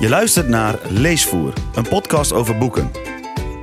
[0.00, 2.90] Je luistert naar Leesvoer, een podcast over boeken.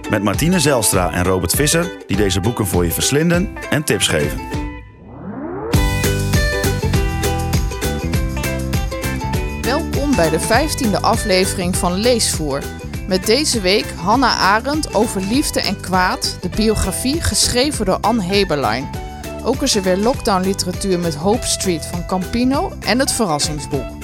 [0.09, 4.39] Met Martine Zelstra en Robert Visser, die deze boeken voor je verslinden en tips geven.
[9.61, 12.63] Welkom bij de 15e aflevering van Leesvoer.
[13.07, 18.89] Met deze week Hanna Arendt over liefde en kwaad, de biografie geschreven door Anne Heberlein.
[19.43, 23.94] Ook is er weer lockdown literatuur met Hope Street van Campino en het verrassingsboek.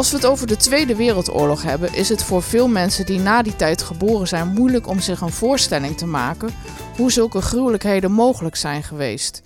[0.00, 3.42] Als we het over de Tweede Wereldoorlog hebben, is het voor veel mensen die na
[3.42, 6.54] die tijd geboren zijn moeilijk om zich een voorstelling te maken
[6.96, 9.42] hoe zulke gruwelijkheden mogelijk zijn geweest.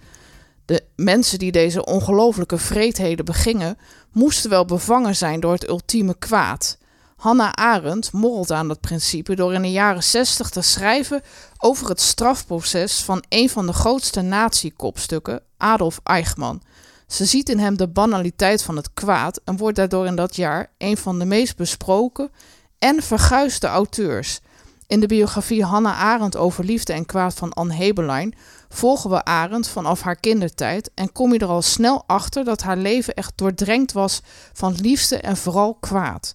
[0.65, 3.79] De mensen die deze ongelofelijke vreedheden begingen,
[4.13, 6.79] moesten wel bevangen zijn door het ultieme kwaad.
[7.17, 11.23] Hannah Arendt morrelt aan dat principe door in de jaren 60 te schrijven
[11.59, 16.63] over het strafproces van een van de grootste nazi-kopstukken, Adolf Eichmann.
[17.07, 20.71] Ze ziet in hem de banaliteit van het kwaad en wordt daardoor in dat jaar
[20.79, 22.31] een van de meest besproken
[22.79, 24.41] en verguisde auteurs.
[24.87, 28.35] In de biografie Hannah Arendt over liefde en kwaad van Anne Heberlein
[28.69, 32.77] volgen we Arendt vanaf haar kindertijd en kom je er al snel achter dat haar
[32.77, 34.21] leven echt doordrenkt was
[34.53, 36.35] van liefde en vooral kwaad.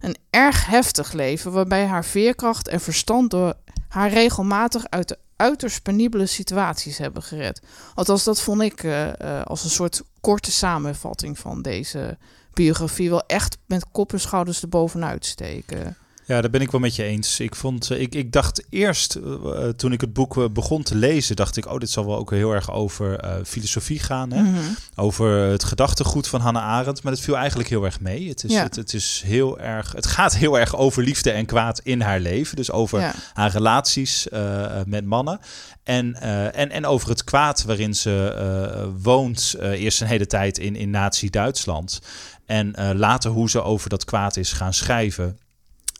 [0.00, 3.54] Een erg heftig leven waarbij haar veerkracht en verstand door
[3.88, 7.60] haar regelmatig uit de uiterst penibele situaties hebben gered.
[7.94, 12.18] Althans, dat vond ik uh, uh, als een soort korte samenvatting van deze
[12.52, 15.96] biografie wel echt met kop en schouders erbovenuit steken.
[16.28, 17.40] Ja, daar ben ik wel met je eens.
[17.40, 21.56] Ik, vond, ik, ik dacht eerst, uh, toen ik het boek begon te lezen, dacht
[21.56, 24.32] ik, oh, dit zal wel ook heel erg over uh, filosofie gaan.
[24.32, 24.42] Hè?
[24.42, 24.76] Mm -hmm.
[24.94, 27.02] Over het gedachtegoed van Hannah Arendt.
[27.02, 28.28] Maar het viel eigenlijk heel erg mee.
[28.28, 28.62] Het, is, ja.
[28.62, 32.20] het, het, is heel erg, het gaat heel erg over liefde en kwaad in haar
[32.20, 32.56] leven.
[32.56, 33.14] Dus over ja.
[33.32, 35.40] haar relaties uh, met mannen.
[35.82, 36.20] En,
[36.52, 42.00] en, en over het kwaad waarin ze woont, eerst een hele tijd in, in Nazi-Duitsland.
[42.46, 45.38] En later hoe ze over dat kwaad is gaan schrijven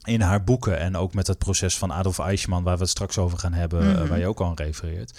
[0.09, 3.19] in haar boeken en ook met het proces van Adolf Eichmann, waar we het straks
[3.19, 4.03] over gaan hebben, mm -hmm.
[4.03, 5.13] uh, waar je ook al aan refereert.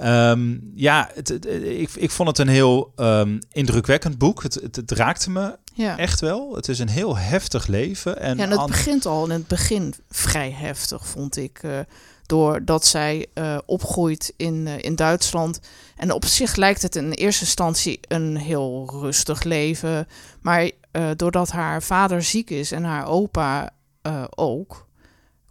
[0.00, 4.42] Um, ja, het, het, ik, ik vond het een heel um, indrukwekkend boek.
[4.42, 5.98] Het, het, raakte me ja.
[5.98, 6.54] echt wel.
[6.54, 8.18] Het is een heel heftig leven.
[8.18, 11.62] En, ja, en het begint al in het begin vrij heftig, vond ik.
[11.62, 11.78] Uh,
[12.26, 15.60] doordat zij uh, opgroeit in, uh, in Duitsland.
[15.96, 20.08] En op zich lijkt het in eerste instantie een heel rustig leven.
[20.40, 20.70] Maar
[21.16, 23.70] doordat haar vader ziek is en haar opa
[24.06, 24.86] uh, ook,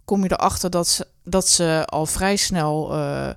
[0.04, 3.28] kom je erachter dat ze, dat ze al vrij snel uh,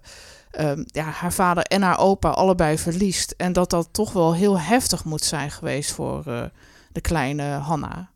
[0.59, 3.33] uh, ja, haar vader en haar opa allebei verliest.
[3.37, 6.23] En dat dat toch wel heel heftig moet zijn geweest voor
[6.91, 8.09] de kleine Hanna.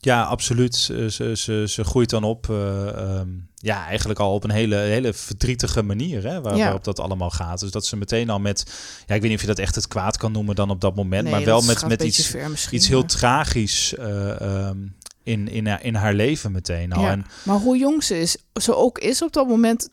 [0.00, 0.74] Ja, absoluut.
[0.74, 5.82] Ze, ze, ze groeit dan op, um, ja, eigenlijk al op een hele, hele verdrietige
[5.82, 6.62] manier, hè, waar, ja.
[6.62, 7.60] waarop dat allemaal gaat.
[7.60, 8.64] Dus dat ze meteen al met,
[9.06, 10.94] ja, ik weet niet of je dat echt het kwaad kan noemen dan op dat
[10.94, 12.34] moment, nee, maar wel met, met iets,
[12.70, 14.96] iets heel tragisch um,
[15.28, 17.02] in, in, in haar leven meteen al.
[17.02, 19.88] Ja, en, maar hoe jong ze is, ze ook is op dat moment.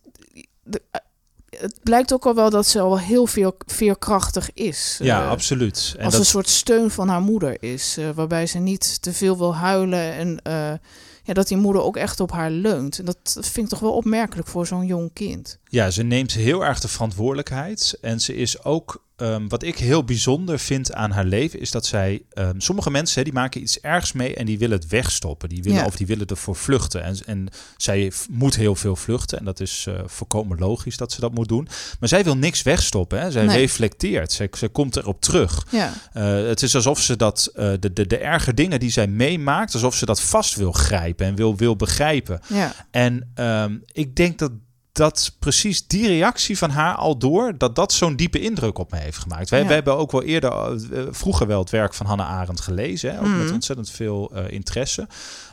[0.63, 0.81] De,
[1.59, 4.99] het blijkt ook al wel dat ze al heel veel veerkrachtig is.
[5.01, 5.93] Ja, uh, absoluut.
[5.97, 6.21] En als dat...
[6.21, 7.97] een soort steun van haar moeder is.
[7.97, 10.13] Uh, waarbij ze niet te veel wil huilen.
[10.13, 10.73] En uh,
[11.23, 12.99] ja, dat die moeder ook echt op haar leunt.
[12.99, 15.59] En dat, dat vind ik toch wel opmerkelijk voor zo'n jong kind.
[15.67, 17.97] Ja, ze neemt heel erg de verantwoordelijkheid.
[18.01, 21.85] En ze is ook Um, wat ik heel bijzonder vind aan haar leven is dat
[21.85, 22.21] zij.
[22.33, 25.49] Um, sommige mensen hè, die maken iets ergs mee en die willen het wegstoppen.
[25.49, 25.85] Die willen, ja.
[25.85, 27.03] Of die willen ervoor vluchten.
[27.03, 29.37] En, en zij moet heel veel vluchten.
[29.39, 31.67] En dat is uh, volkomen logisch dat ze dat moet doen.
[31.99, 33.19] Maar zij wil niks wegstoppen.
[33.19, 33.31] Hè.
[33.31, 33.57] Zij nee.
[33.57, 34.31] reflecteert.
[34.31, 35.67] Zij, zij komt erop terug.
[35.71, 35.93] Ja.
[36.13, 37.51] Uh, het is alsof ze dat.
[37.55, 39.73] Uh, de, de, de erge dingen die zij meemaakt.
[39.73, 42.39] alsof ze dat vast wil grijpen en wil, wil begrijpen.
[42.47, 42.73] Ja.
[42.91, 44.51] En um, ik denk dat
[44.95, 48.97] dat precies die reactie van haar al door, dat dat zo'n diepe indruk op me
[48.97, 49.49] heeft gemaakt.
[49.49, 49.65] Wij, ja.
[49.65, 53.19] wij hebben ook wel eerder, uh, vroeger wel het werk van Hannah Arendt gelezen, hè,
[53.19, 53.37] ook mm.
[53.37, 55.07] met ontzettend veel uh, interesse.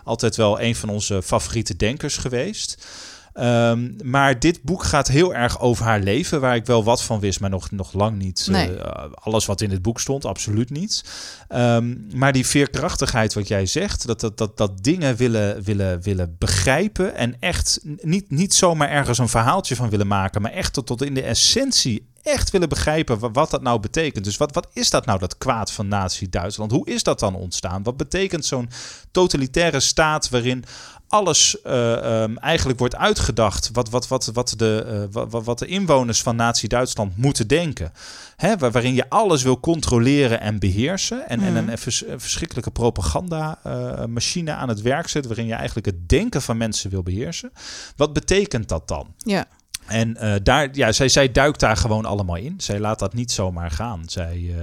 [0.04, 2.86] Altijd wel een van onze favoriete denkers geweest.
[3.34, 7.20] Um, maar dit boek gaat heel erg over haar leven, waar ik wel wat van
[7.20, 8.76] wist, maar nog, nog lang niet nee.
[8.76, 8.84] uh,
[9.15, 11.04] alles wat in het boek stond, absoluut niet.
[11.48, 16.37] Um, maar die veerkrachtigheid, wat jij zegt, dat, dat, dat, dat dingen willen, willen, willen
[16.38, 20.87] begrijpen en echt niet, niet zomaar ergens een verhaaltje van willen maken, maar echt tot,
[20.87, 24.24] tot in de essentie echt willen begrijpen wat dat nou betekent.
[24.24, 26.70] Dus wat, wat is dat nou, dat kwaad van Nazi-Duitsland?
[26.70, 27.82] Hoe is dat dan ontstaan?
[27.82, 28.70] Wat betekent zo'n
[29.10, 30.64] totalitaire staat waarin
[31.12, 35.66] alles uh, um, eigenlijk wordt uitgedacht wat, wat, wat, wat, de, uh, wat, wat de
[35.66, 37.92] inwoners van Nazi-Duitsland moeten denken.
[38.36, 41.28] Hè, waar, waarin je alles wil controleren en beheersen.
[41.28, 41.56] En, mm.
[41.56, 46.42] en een vers, verschrikkelijke propaganda-machine uh, aan het werk zet, waarin je eigenlijk het denken
[46.42, 47.52] van mensen wil beheersen.
[47.96, 49.06] Wat betekent dat dan?
[49.16, 49.46] Ja.
[49.87, 52.55] En uh, daar, ja, zij, zij duikt daar gewoon allemaal in.
[52.56, 54.02] Zij laat dat niet zomaar gaan.
[54.06, 54.56] Zij, uh,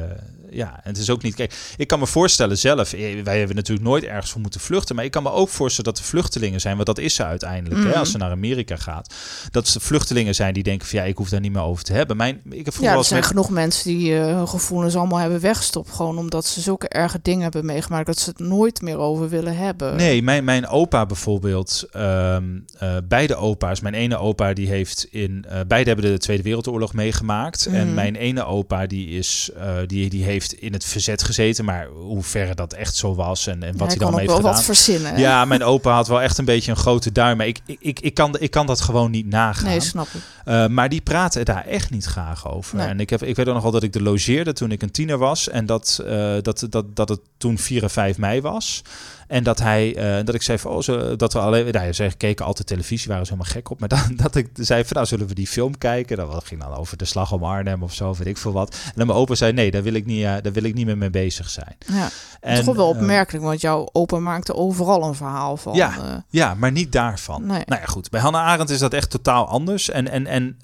[0.51, 1.36] ja, en het is ook niet.
[1.36, 2.94] Kijk, ik kan me voorstellen zelf.
[2.94, 4.96] eh, Wij hebben natuurlijk nooit ergens voor moeten vluchten.
[4.96, 6.74] Maar ik kan me ook voorstellen dat er vluchtelingen zijn.
[6.75, 7.81] Want dat is ze uiteindelijk.
[7.81, 7.90] Mhm.
[7.90, 9.13] Hè, als ze naar Amerika gaat.
[9.51, 11.94] Dat ze vluchtelingen zijn die denken: van ja, ik hoef daar niet meer over te
[11.94, 12.18] hebben.
[12.18, 15.40] Mijn, ik heb Ja, er zijn met- genoeg mensen die eh, hun gevoelens allemaal hebben
[15.40, 15.90] weggestopt.
[15.92, 19.57] Gewoon omdat ze zulke erge dingen hebben meegemaakt dat ze het nooit meer over willen
[19.57, 19.96] hebben.
[19.96, 22.44] Nee, mijn, mijn opa bijvoorbeeld, ehm,
[22.78, 23.80] eh, beide opa's.
[23.80, 27.66] Mijn ene opa die heeft in, eh, beide hebben de Tweede Wereldoorlog meegemaakt.
[27.66, 27.94] En Mhm.
[27.96, 29.50] mijn ene opa die is,
[29.86, 31.65] die, die heeft in het verzet gezeten.
[31.65, 34.51] Maar hoe ver dat echt zo was en, en wat hij dan heeft wel gedaan.
[34.51, 35.18] wat verzinnen.
[35.18, 37.38] Ja, mijn opa had wel echt een beetje een grote duim.
[37.38, 39.65] Maar ik, ik, ik, ik, kan, ik kan dat gewoon niet nagaan.
[39.65, 40.21] Nee, snap ik.
[40.45, 42.77] Uh, maar die praten daar echt niet graag over.
[42.77, 42.88] Nee.
[42.88, 44.91] En ik, heb, ik weet ook nog wel dat ik er logeerde toen ik een
[44.91, 45.50] tiener was.
[45.50, 48.81] En dat, uh, dat, dat, dat het toen 4 en 5 mei was.
[49.29, 52.11] En dat hij, uh, dat ik zei van, oh, zo, dat we alleen, nou, ze
[52.17, 53.79] keken altijd televisie, waren ze helemaal gek op.
[53.79, 56.17] Maar dan, dat ik zei van, nou, zullen we die film kijken?
[56.17, 58.73] Dat ging dan over de slag om Arnhem of zo, weet ik veel wat.
[58.85, 60.85] En dan mijn opa zei, nee, daar wil ik niet, uh, daar wil ik niet
[60.85, 61.75] meer mee bezig zijn.
[61.85, 62.09] Ja,
[62.41, 65.75] en, toch wel opmerkelijk, want jouw opa maakte overal een verhaal van.
[65.75, 67.45] Ja, ja maar niet daarvan.
[67.45, 67.63] Nee.
[67.65, 68.09] Nou ja, goed.
[68.09, 69.89] Bij Hannah Arendt is dat echt totaal anders.
[69.89, 70.57] En, en, en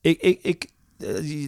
[0.00, 0.68] ik, ik, ik,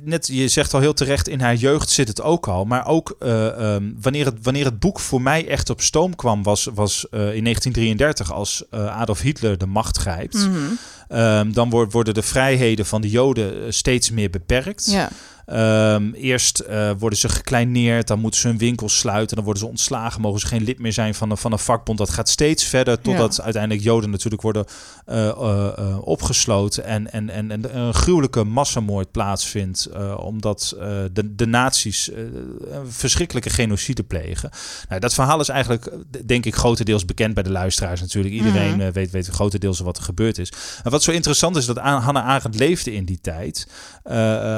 [0.02, 2.64] net, je zegt al heel terecht, in haar jeugd zit het ook al.
[2.64, 6.42] Maar ook uh, um, wanneer, het, wanneer het boek voor mij echt op stoom kwam,
[6.42, 10.34] was, was uh, in 1933 als Adolf Hitler de macht grijpt.
[10.34, 11.18] Mm -hmm.
[11.18, 14.90] um, dan worden de vrijheden van de Joden steeds meer beperkt.
[14.90, 15.10] Ja.
[15.52, 19.68] Um, eerst uh, worden ze gekleineerd, dan moeten ze hun winkel sluiten, dan worden ze
[19.68, 21.98] ontslagen, mogen ze geen lid meer zijn van een, van een vakbond.
[21.98, 23.42] Dat gaat steeds verder totdat ja.
[23.42, 24.64] uiteindelijk Joden natuurlijk worden
[25.06, 30.76] uh, uh, opgesloten en, en, en, en een gruwelijke massamoord plaatsvindt, omdat
[31.12, 32.10] de, de nazi's
[32.70, 34.50] een verschrikkelijke genocide plegen.
[34.88, 35.90] Nou, dat verhaal is eigenlijk,
[36.26, 38.34] denk ik, grotendeels bekend bij de luisteraars natuurlijk.
[38.34, 38.92] Iedereen Mhm.
[38.92, 40.52] weet, weet grotendeels wat er gebeurd is.
[40.84, 43.66] En wat zo interessant is, dat Hannah Arendt leefde in die tijd,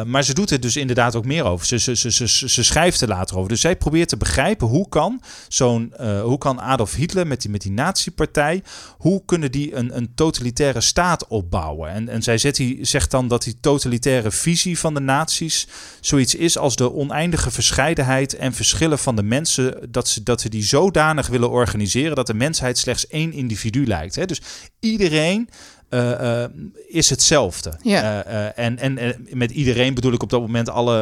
[0.06, 1.66] maar ze doet het dus inderdaad ook meer over.
[1.66, 3.48] Ze, ze, ze, ze, ze schrijft er later over.
[3.48, 7.50] Dus zij probeert te begrijpen hoe kan zo'n, uh, hoe kan Adolf Hitler met die,
[7.50, 8.62] met die nazi-partij,
[8.98, 11.90] hoe kunnen die een, een totalitaire staat opbouwen?
[11.90, 15.66] En, en zij zet zegt dan dat die totalitaire visie van de nazi's
[16.00, 20.48] zoiets is als de oneindige verscheidenheid en verschillen van de mensen, dat ze, dat ze
[20.48, 24.14] die zodanig willen organiseren dat de mensheid slechts één individu lijkt.
[24.14, 24.26] Hè?
[24.26, 24.42] Dus
[24.80, 25.48] iedereen
[25.90, 26.44] uh, uh,
[26.88, 27.72] is hetzelfde.
[27.82, 28.26] Ja.
[28.26, 30.94] Uh, en, en, en, met iedereen bedoel ik op dat moment alle,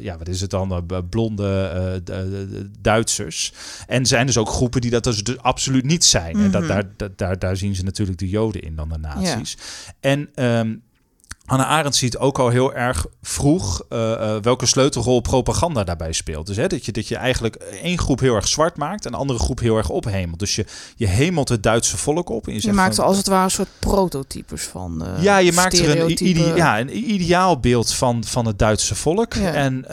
[0.00, 2.02] ja, wat is het dan, blonde
[2.80, 3.52] Duitsers.
[3.86, 6.36] En zijn dus ook groepen die dat dus, dus absoluut niet zijn.
[6.36, 6.44] Mhm.
[6.44, 9.56] En dat, daar, dat, daar, daar zien ze natuurlijk de Joden in dan de nazi's.
[9.58, 9.92] Ja.
[10.00, 10.82] En um,
[11.44, 16.46] Hannah Arendt ziet ook al heel erg vroeg uh, uh, welke sleutelrol propaganda daarbij speelt.
[16.46, 19.18] Dus hè, dat, je, dat je eigenlijk één groep heel erg zwart maakt en een
[19.18, 20.38] andere groep heel erg ophemelt.
[20.38, 22.46] Dus je, je hemelt het Duitse volk op.
[22.46, 25.02] En je, je zegt maakt van, er als het ware een soort prototypes van.
[25.02, 29.34] Uh, ja, je maakt er een, ja, een ideaal beeld van, van het Duitse volk.
[29.34, 29.52] Ja.
[29.52, 29.84] En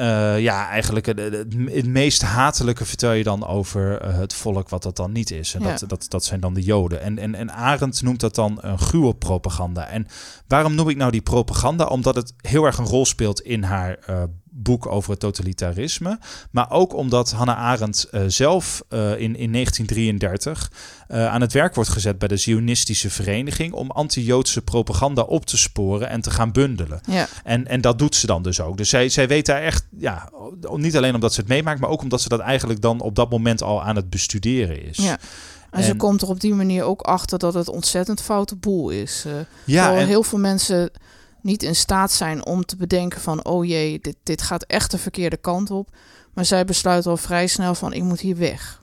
[0.41, 5.31] ja, eigenlijk het, meest hatelijke vertel je dan over het volk wat dat dan niet
[5.31, 5.53] is.
[5.53, 5.69] En Ja.
[5.69, 7.01] dat, dat, dat zijn dan de Joden.
[7.01, 9.87] En, en, en Arendt noemt dat dan een gruwelpropaganda.
[9.87, 10.07] En
[10.47, 11.39] waarom noem ik nou die propaganda?
[11.89, 16.19] Omdat het heel erg een rol speelt in haar uh, boek over het totalitarisme.
[16.51, 20.71] Maar ook omdat Hannah Arendt uh, zelf uh, in, in 1933
[21.07, 26.09] aan het werk wordt gezet bij de Zionistische Vereniging om anti-Joodse propaganda op te sporen
[26.09, 27.01] en te gaan bundelen.
[27.05, 27.27] Ja.
[27.43, 28.77] En, en dat doet ze dan dus ook.
[28.77, 30.29] Dus zij, zij weet daar echt, ja,
[30.75, 33.29] niet alleen omdat ze het meemaakt, maar ook omdat ze dat eigenlijk dan op dat
[33.29, 34.97] moment al aan het bestuderen is.
[34.97, 35.19] Ja.
[35.71, 39.25] En, ze komt er op die manier ook achter dat het ontzettend foute boel is.
[39.63, 40.07] Ja, en...
[40.07, 40.91] heel veel mensen
[41.41, 43.45] niet in staat zijn om te bedenken van...
[43.45, 45.89] oh jee, dit, dit gaat echt de verkeerde kant op.
[46.33, 48.79] Maar zij besluit al vrij snel van ik moet hier weg.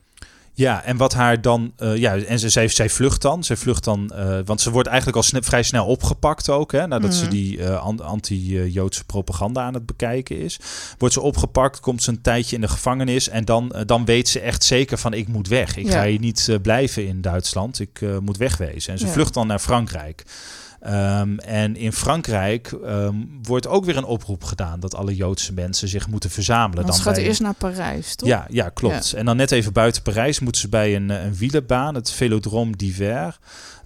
[0.53, 3.45] Ja, en wat haar dan, uh, ja, en ze, zij, zij vlucht dan.
[3.45, 6.87] Zij vlucht dan, uh, want ze wordt eigenlijk al sne vrij snel opgepakt ook, hè,
[6.87, 7.19] nadat Mhm.
[7.19, 10.59] ze die uh, anti-Joodse propaganda aan het bekijken is.
[10.99, 14.41] Wordt ze opgepakt, komt ze een tijdje in de gevangenis en dan, dan weet ze
[14.41, 15.77] echt zeker van ik moet weg.
[15.77, 15.93] Ik Ja.
[15.93, 18.93] ga hier niet blijven in Duitsland, ik moet wegwezen.
[18.93, 19.13] En ze Ja.
[19.13, 20.25] vlucht dan naar Frankrijk.
[20.87, 25.89] Um, en in Frankrijk um, wordt ook weer een oproep gedaan dat alle Joodse mensen
[25.89, 26.83] zich moeten verzamelen.
[26.83, 27.29] Want ze dan gaat bij...
[27.29, 28.29] eerst naar Parijs, toch?
[28.29, 29.13] Ja, ja klopt.
[29.13, 33.39] En dan net even buiten Parijs moeten ze bij een, een wielenbaan, het Velodrome d'Hiver.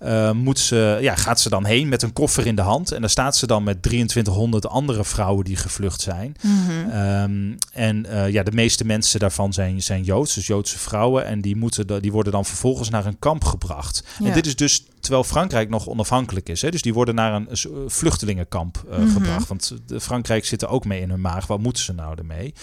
[0.05, 2.93] Uh, moet ze, ja, gaat ze dan heen met een koffer in de hand.
[2.93, 6.37] En dan staat ze dan met 2300 andere vrouwen die gevlucht zijn.
[6.41, 6.97] Mhm.
[6.97, 11.27] Um, en uh, ja, de meeste mensen daarvan zijn, zijn Joods, dus Joodse vrouwen.
[11.27, 14.05] En die, moeten, die worden dan vervolgens naar een kamp gebracht.
[14.19, 14.27] Ja.
[14.27, 16.63] En dit is dus terwijl Frankrijk nog onafhankelijk is.
[16.63, 16.71] Hè?
[16.71, 19.09] Dus die worden naar een uh, vluchtelingenkamp uh, Mhm.
[19.09, 19.49] gebracht.
[19.49, 21.47] Want de Frankrijk zit er ook mee in hun maag.
[21.47, 22.55] Wat moeten ze nou ermee?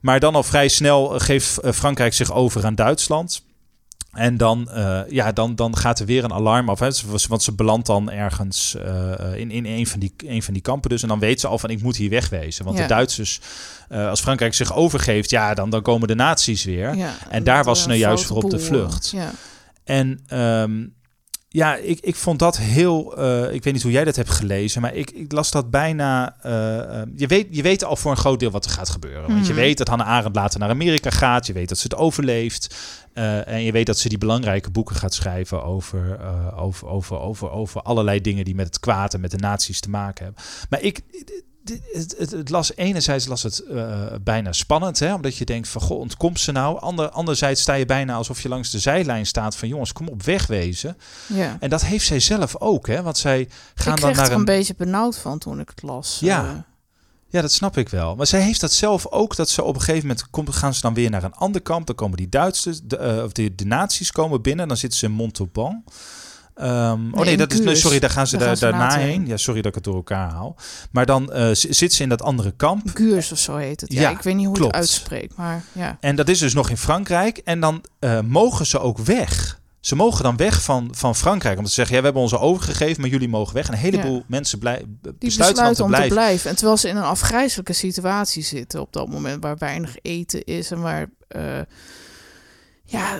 [0.00, 3.42] Maar dan al vrij snel geeft Frankrijk zich over aan Duitsland.
[4.12, 6.78] En dan, uh, ja, dan, dan gaat er weer een alarm af.
[6.78, 6.88] Hè?
[7.28, 10.90] Want ze belandt dan ergens uh, in, in een, van die, een van die kampen
[10.90, 11.02] dus.
[11.02, 12.64] En dan weet ze al van ik moet hier wegwezen.
[12.64, 12.82] Want ja.
[12.82, 13.40] de Duitsers,
[13.90, 16.94] uh, als Frankrijk zich overgeeft, ja, dan, dan komen de nazi's weer.
[16.96, 19.10] Ja, en daar was ze nou juist voor op de vlucht.
[19.10, 19.30] Ja.
[19.84, 20.94] En um,
[21.52, 23.18] ja, ik, ik vond dat heel.
[23.18, 26.36] Uh, ik weet niet hoe jij dat hebt gelezen, maar ik, ik las dat bijna.
[26.46, 26.52] Uh,
[27.16, 29.28] je, weet, je weet al voor een groot deel wat er gaat gebeuren.
[29.28, 31.46] Want je weet dat Hannah Arendt later naar Amerika gaat.
[31.46, 32.76] Je weet dat ze het overleeft.
[33.14, 36.18] Uh, en je weet dat ze die belangrijke boeken gaat schrijven over,
[36.56, 39.90] over, over, over, over allerlei dingen die met het kwaad en met de nazi's te
[39.90, 40.42] maken hebben.
[40.68, 41.00] Maar ik
[41.64, 45.80] het, het, het, las enerzijds las het uh, bijna spannend, hè, omdat je denkt van
[45.80, 46.80] goh, ontkomt ze nou?
[46.80, 50.22] Ander, anderzijds sta je bijna alsof je langs de zijlijn staat van jongens, kom op,
[50.22, 50.96] wegwezen.
[51.26, 51.56] Ja.
[51.60, 54.38] En dat heeft zij zelf ook, hè, want zij gaan ik dan naar er een...
[54.38, 56.18] een beetje benauwd van toen ik het las.
[56.20, 56.44] Ja.
[56.44, 56.50] Uh,
[57.28, 58.16] ja, dat snap ik wel.
[58.16, 60.80] Maar zij heeft dat zelf ook, dat ze op een gegeven moment komt, gaan ze
[60.80, 61.86] dan weer naar een ander kamp.
[61.86, 64.68] Dan komen die Duitsers, de, uh, of de, de nazi's komen binnen.
[64.68, 65.84] Dan zitten ze in Montauban.
[66.54, 68.96] Um, nee, oh nee, dat is, nee, sorry, daar gaan ze, daar, gaan ze daarna
[68.96, 69.08] heen.
[69.08, 69.26] heen.
[69.26, 70.56] Ja, sorry dat ik het door elkaar haal.
[70.90, 72.90] Maar dan uh, zit ze in dat andere kamp.
[72.94, 73.92] Guurs of zo heet het.
[73.92, 74.74] Ja, ja ik weet niet hoe klopt.
[74.74, 75.96] het uitspreekt, maar ja.
[76.00, 77.38] En dat is dus nog in Frankrijk.
[77.38, 79.60] En dan uh, mogen ze ook weg.
[79.80, 81.56] Ze mogen dan weg van, van Frankrijk.
[81.56, 83.66] Omdat ze zeggen, ja, we hebben onze overgegeven, maar jullie mogen weg.
[83.66, 84.24] En een heleboel ja.
[84.26, 84.86] mensen blij, Die
[85.18, 86.16] besluiten, besluiten om te blijven.
[86.16, 86.50] blijven.
[86.50, 90.70] En terwijl ze in een afgrijzelijke situatie zitten op dat moment, waar weinig eten is
[90.70, 91.06] en waar...
[91.36, 91.42] Uh,
[92.92, 93.16] ja,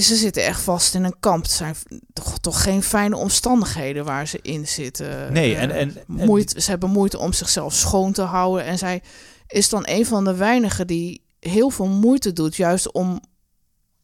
[0.00, 1.42] ze zitten echt vast in een kamp.
[1.42, 1.74] Het zijn
[2.12, 5.32] toch, toch geen fijne omstandigheden waar ze in zitten.
[5.32, 8.64] Nee, en, en, en moeite, ze hebben moeite om zichzelf schoon te houden.
[8.64, 9.02] En zij
[9.46, 13.20] is dan een van de weinigen die heel veel moeite doet, juist om,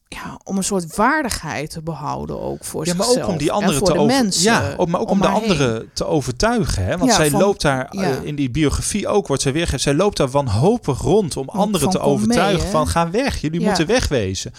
[0.09, 3.26] ja, om een soort waardigheid te behouden ook voor ja, maar zichzelf.
[3.26, 4.42] ook om die anderen te de over, mensen.
[4.42, 6.85] Ja, maar ook om, om de anderen te overtuigen.
[6.85, 6.99] Hè?
[6.99, 8.18] Want ja, zij van, loopt daar ja.
[8.23, 9.83] in die biografie ook, wordt zij weergegeven.
[9.83, 13.87] Zij loopt daar wanhopig rond om anderen te overtuigen mee, van ga weg, jullie moeten
[13.87, 14.52] wegwezen.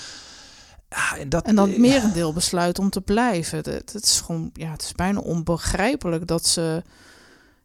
[0.96, 3.58] Ja, en, dat, en dan het merendeel besluit om te blijven.
[3.58, 6.84] Het, het, is gewoon, ja, het is bijna onbegrijpelijk dat ze.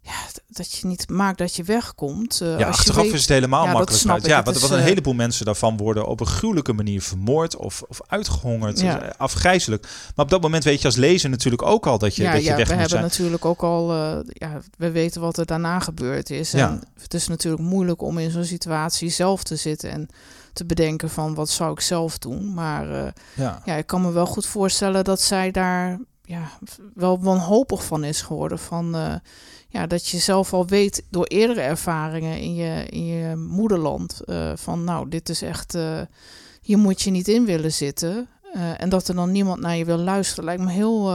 [0.03, 0.13] Ja,
[0.47, 2.41] dat je niet maakt dat je wegkomt.
[2.43, 4.07] Uh, ja, als achteraf je weet, is het helemaal ja, makkelijk.
[4.07, 7.57] Dat ja, want, want een uh, heleboel mensen daarvan worden op een gruwelijke manier vermoord
[7.57, 8.81] of, of uitgehongerd.
[8.81, 9.15] Ja.
[9.17, 9.83] Afgrijzelijk.
[10.15, 12.43] Maar op dat moment weet je als lezer natuurlijk ook al dat je, ja, dat
[12.43, 13.11] je ja, weg we moet hebben zijn.
[13.11, 16.51] natuurlijk ook al, uh, ja, we weten wat er daarna gebeurd is.
[16.51, 16.69] Ja.
[16.69, 20.09] En het is natuurlijk moeilijk om in zo'n situatie zelf te zitten en
[20.53, 22.55] te bedenken van wat zou ik zelf doen.
[22.55, 23.63] Maar uh, ja.
[23.65, 26.51] ja, ik kan me wel goed voorstellen dat zij daar ja,
[26.95, 28.59] wel wanhopig van is geworden.
[28.59, 29.15] Van, uh,
[29.69, 34.21] ja, dat je zelf al weet door eerdere ervaringen in je, in je moederland.
[34.25, 35.79] Uh, van nou, dit is echt,
[36.61, 38.29] hier moet je niet in willen zitten.
[38.77, 41.11] En dat er dan niemand naar je wil luisteren, lijkt me heel,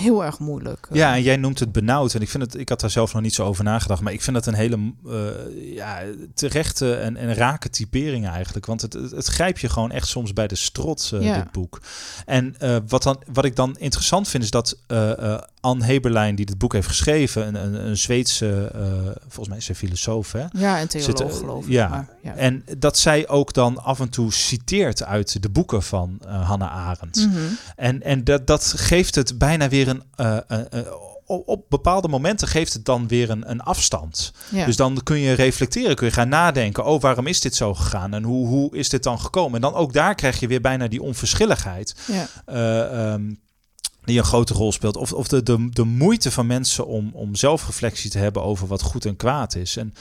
[0.00, 0.88] heel erg moeilijk.
[0.92, 2.14] Ja, en jij noemt het benauwd.
[2.14, 4.00] En ik vind het, ik had daar zelf nog niet zo over nagedacht.
[4.00, 6.02] Maar ik vind dat een hele uh, ja,
[6.34, 8.66] terechte en, en rake typering eigenlijk.
[8.66, 11.34] Want het, het, het grijp je gewoon echt soms bij de strot, uh, Ja.
[11.34, 11.80] dit boek.
[12.26, 14.78] En uh, wat, dan, wat ik dan interessant vind, is dat
[15.60, 18.72] Anne Heberlein, die dit boek heeft geschreven, een, een, een Zweedse,
[19.20, 20.44] volgens mij is zij filosoof, hè?
[20.52, 21.70] Ja, en theoloog Zit, geloof ik.
[21.70, 21.88] Ja.
[21.88, 22.34] Maar, ja.
[22.34, 27.16] en dat zij ook dan af en toe citeert uit de boeken van Hannah Arendt.
[27.16, 27.58] Mm -hmm.
[27.76, 30.02] En, en dat, dat geeft het bijna weer een.
[30.16, 30.80] Uh, uh,
[31.38, 34.32] op, bepaalde momenten geeft het dan weer een, een afstand.
[34.48, 34.66] Ja.
[34.66, 36.84] Dus dan kun je reflecteren, kun je gaan nadenken.
[36.84, 38.14] Oh, waarom is dit zo gegaan?
[38.14, 39.54] En hoe, hoe is dit dan gekomen?
[39.54, 41.94] En dan ook daar krijg je weer bijna die onverschilligheid.
[42.06, 42.28] Ja.
[42.46, 43.40] Uh, um,
[44.04, 44.96] die een grote rol speelt.
[44.96, 48.82] Of, of de, de, de moeite van mensen om, om zelfreflectie te hebben over wat
[48.82, 49.76] goed en kwaad is.
[49.76, 49.94] En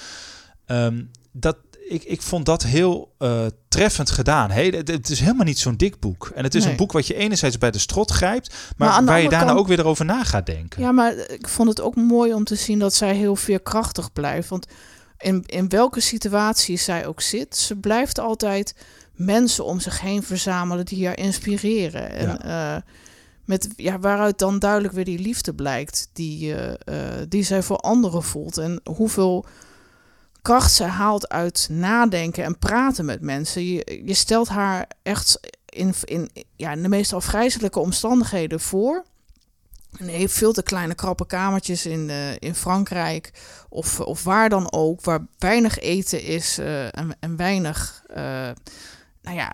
[0.65, 1.57] um, dat,
[1.89, 4.51] ik, ik vond dat heel uh, treffend gedaan.
[4.51, 6.31] Hey, het, het is helemaal niet zo'n dik boek.
[6.35, 6.71] En het is Nee.
[6.71, 9.67] een boek wat je enerzijds bij de strot grijpt, maar, waar je daarna kant- ook
[9.67, 10.81] weer erover na gaat denken.
[10.81, 14.49] Ja, maar ik vond het ook mooi om te zien dat zij heel veerkrachtig blijft.
[14.49, 14.67] Want
[15.17, 18.75] in, in welke situatie zij ook zit, ze blijft altijd
[19.13, 22.11] mensen om zich heen verzamelen die haar inspireren.
[22.11, 22.83] En ja.
[23.45, 26.71] met, ja, waaruit dan duidelijk weer die liefde blijkt die, uh,
[27.29, 28.57] die zij voor anderen voelt.
[28.57, 29.45] En hoeveel
[30.41, 33.65] kracht zij haalt uit nadenken en praten met mensen.
[33.65, 39.03] Je, stelt haar echt in, in, ja, in de meest afgrijzelijke omstandigheden voor.
[39.97, 43.31] En heeft veel te kleine krappe kamertjes in, uh, in Frankrijk
[43.69, 48.15] of, of waar dan ook, waar weinig eten is uh, en, en, weinig, uh,
[49.21, 49.51] nou ja,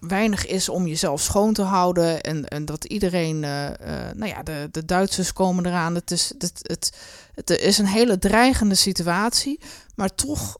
[0.00, 4.84] weinig is om jezelf schoon te houden en, en dat iedereen, nou ja, de, de
[4.84, 5.94] Duitsers komen eraan.
[5.94, 6.92] Het is, het, het,
[7.34, 9.60] het is een hele dreigende situatie,
[9.94, 10.56] maar toch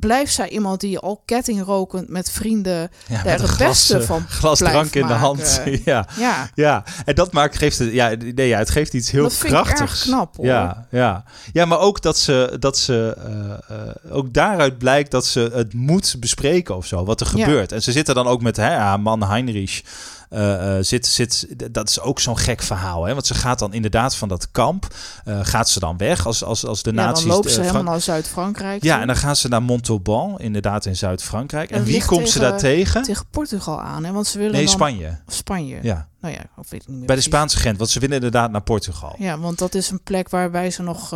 [0.00, 4.30] blijft zij iemand die al kettingrokend met vrienden Ja, daar het beste glas, van eh,
[4.30, 5.62] glas drank in de hand.
[5.84, 6.06] ja.
[6.16, 9.34] Ja, Ja, en dat maakt, geeft het, ja, nee, ja, het geeft iets heel Dat
[9.34, 10.02] vind ik erg krachtigs.
[10.02, 10.46] knap, hoor.
[10.46, 11.24] Ja, ja.
[11.52, 15.74] ja, maar ook dat ze, dat ze eh, eh, ook daaruit blijkt dat ze het
[15.74, 17.72] moet bespreken of zo, wat er gebeurt.
[17.72, 19.82] En ze zitten dan ook met hè, haar man Heinrich.
[20.30, 23.04] Eh, eh, zit, zit, dat is ook zo'n gek verhaal.
[23.04, 23.12] Hè?
[23.14, 24.86] Want ze gaat dan inderdaad van dat kamp.
[25.24, 27.24] eh, gaat ze dan weg als, als, als de ja nazi's.
[27.24, 28.82] dan loopt ze helemaal naar Zuid-Frankrijk.
[28.82, 31.70] ja, toe, en dan gaan ze naar Montauban, inderdaad in Zuid-Frankrijk.
[31.70, 33.02] En wie komt ze daar tegen?
[33.02, 34.04] tegen Portugal aan.
[34.04, 34.12] Hè?
[34.12, 34.72] Want ze willen Nee, dan...
[34.72, 35.18] Spanje.
[35.26, 35.78] Of Spanje.
[35.82, 37.22] Ja, Nou ja, of weet ik niet meer bij de.
[37.22, 37.78] Spaanse grens.
[37.78, 39.14] Want ze willen inderdaad naar Portugal.
[39.18, 41.14] Ja, want dat is een plek waarbij ze nog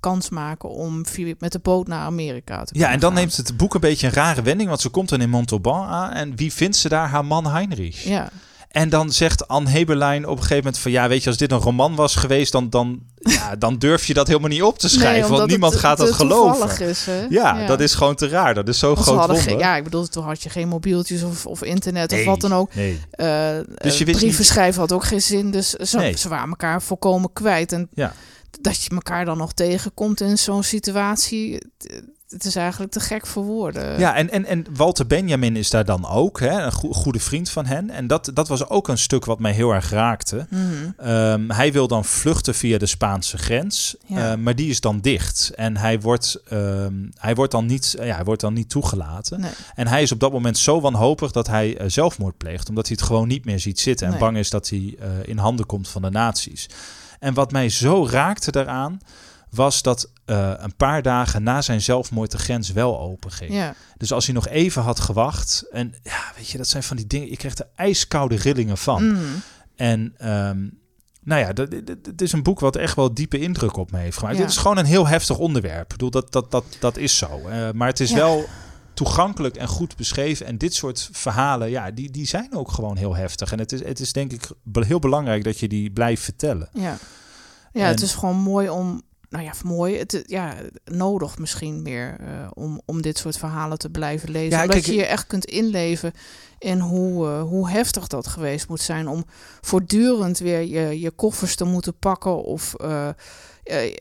[0.00, 1.04] kans maken om
[1.38, 3.18] met de boot naar Amerika te Ja, en dan gaan.
[3.20, 6.10] neemt het boek een beetje een rare wending, want ze komt dan in Montauban aan
[6.10, 7.08] en wie vindt ze daar?
[7.08, 8.02] Haar man Heinrich.
[8.04, 8.28] Ja,
[8.72, 11.52] En dan zegt Anne Heberlein op een gegeven moment van ja, weet je, als dit
[11.52, 14.88] een roman was geweest, dan, dan, ja, dan durf je dat helemaal niet op te
[14.88, 16.88] schrijven, Nee, want niemand gaat dat geloven.
[16.88, 17.06] Is?
[17.28, 18.54] Ja, dat is gewoon te raar.
[18.54, 19.36] Dat is zo Want groot wonder.
[19.42, 22.40] geen, ja, ik bedoel, toen had je geen mobieltjes of, of internet Nee, of wat
[22.40, 22.74] dan ook.
[22.74, 23.00] Nee.
[23.10, 23.26] Eh,
[23.74, 25.50] Dus je wist brieven niet- schrijven had ook geen zin.
[25.50, 27.72] Dus ze waren elkaar volkomen kwijt.
[27.72, 28.12] En Ja.
[28.60, 31.58] dat je elkaar dan nog tegenkomt in zo'n situatie,
[32.32, 33.98] het, is eigenlijk te gek voor woorden.
[33.98, 37.50] Ja, en, en, en Walter Benjamin is daar dan ook, hè, een goe- goede vriend
[37.50, 37.90] van hen.
[37.90, 40.46] En dat, dat was ook een stuk wat mij heel erg raakte.
[40.50, 40.60] Mhm.
[40.96, 44.32] Ehm, hij wil dan vluchten via de Spaanse grens, Ja.
[44.32, 45.50] eh, maar die is dan dicht.
[45.54, 49.40] En hij wordt, ehm, hij wordt, dan, niet, ja, hij wordt dan niet toegelaten.
[49.40, 49.50] Nee.
[49.74, 52.96] En hij is op dat moment zo wanhopig dat hij eh, zelfmoord pleegt, omdat hij
[52.98, 54.20] het gewoon niet meer ziet zitten en Nee.
[54.22, 56.66] bang is dat hij eh, in handen komt van de nazi's.
[57.18, 59.00] En wat mij zo raakte daaraan,
[59.54, 63.52] was dat eh, een paar dagen na zijn zelfmoord de grens wel open ging.
[63.52, 63.74] Ja.
[63.96, 67.06] Dus als hij nog even had gewacht, en ja, weet je, dat zijn van die
[67.06, 69.06] dingen, je krijgt er ijskoude rillingen van.
[69.12, 69.22] Mhm.
[69.76, 70.68] En ehm,
[71.24, 71.46] nou ja,
[72.02, 74.36] het is een boek wat echt wel diepe indruk op me heeft gemaakt.
[74.36, 74.42] Ja.
[74.42, 75.82] Dit is gewoon een heel heftig onderwerp.
[75.82, 77.48] Ik bedoel, dat, dat, dat, dat is zo.
[77.48, 78.16] Eh, maar het is Ja.
[78.16, 78.44] wel
[78.94, 80.46] toegankelijk en goed beschreven.
[80.46, 83.52] En dit soort verhalen, ja, die, die zijn ook gewoon heel heftig.
[83.52, 86.68] En het is, het is denk ik heel belangrijk dat je die blijft vertellen.
[86.72, 86.96] Ja,
[87.72, 92.16] ja En- het is gewoon mooi om, nou ja, mooi, het, ja, nodig misschien meer
[92.20, 94.50] eh, om, om dit soort verhalen te blijven lezen.
[94.50, 96.12] Ja, Omdat kijk, je je echt kunt inleven
[96.58, 99.24] in hoe, eh, hoe heftig dat geweest moet zijn om
[99.60, 103.08] voortdurend weer je, je koffers te moeten pakken of eh,
[103.64, 103.94] eh,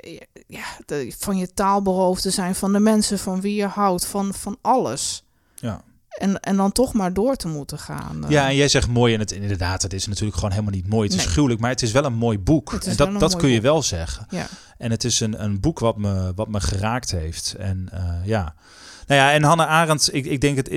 [0.48, 4.06] ja, de- van je taal beroofd te zijn, van de mensen van wie je houdt,
[4.06, 5.24] van, van alles.
[5.56, 5.82] Ja.
[6.12, 8.24] En, en dan toch maar door te moeten gaan.
[8.24, 8.30] eh.
[8.30, 11.08] Ja, en jij zegt mooi en het inderdaad, het is natuurlijk gewoon helemaal niet mooi.
[11.08, 11.32] Het is Nee.
[11.34, 12.74] gruwelijk, maar het is wel een mooi boek.
[12.74, 14.26] En dat, dat kun je wel zeggen.
[14.30, 14.48] ja.
[14.78, 17.56] En het is een, een boek wat me, wat me geraakt heeft.
[17.60, 18.54] En eh, ja.
[19.08, 20.70] Nou ja, en Hannah Arendt, ik, ik denk het,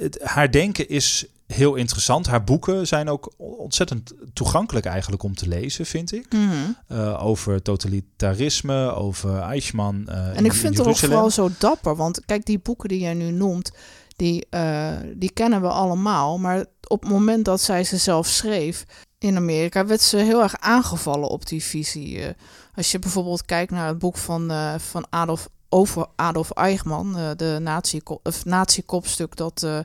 [0.00, 2.26] het, haar denken is heel interessant.
[2.26, 6.26] Haar boeken zijn ook ontzettend toegankelijk eigenlijk om te lezen, vind ik.
[6.32, 6.52] Mhm.
[6.88, 10.08] Eh, over totalitarisme, over Eichmann.
[10.08, 11.96] En in ik vind het ook vooral zo dapper.
[11.96, 13.72] Want kijk, die boeken die jij nu noemt,
[14.16, 16.38] die, eh, die kennen we allemaal.
[16.38, 18.84] Maar op het moment dat zij ze zelf schreef
[19.18, 22.22] in Amerika, werd ze heel erg aangevallen op die visie.
[22.22, 22.34] Eh,
[22.74, 27.58] als je bijvoorbeeld kijkt naar het boek van, eh, van Adolf over Adolf Eichmann, de
[27.60, 28.00] nazi
[28.44, 29.78] nazi-kopstuk dat eh,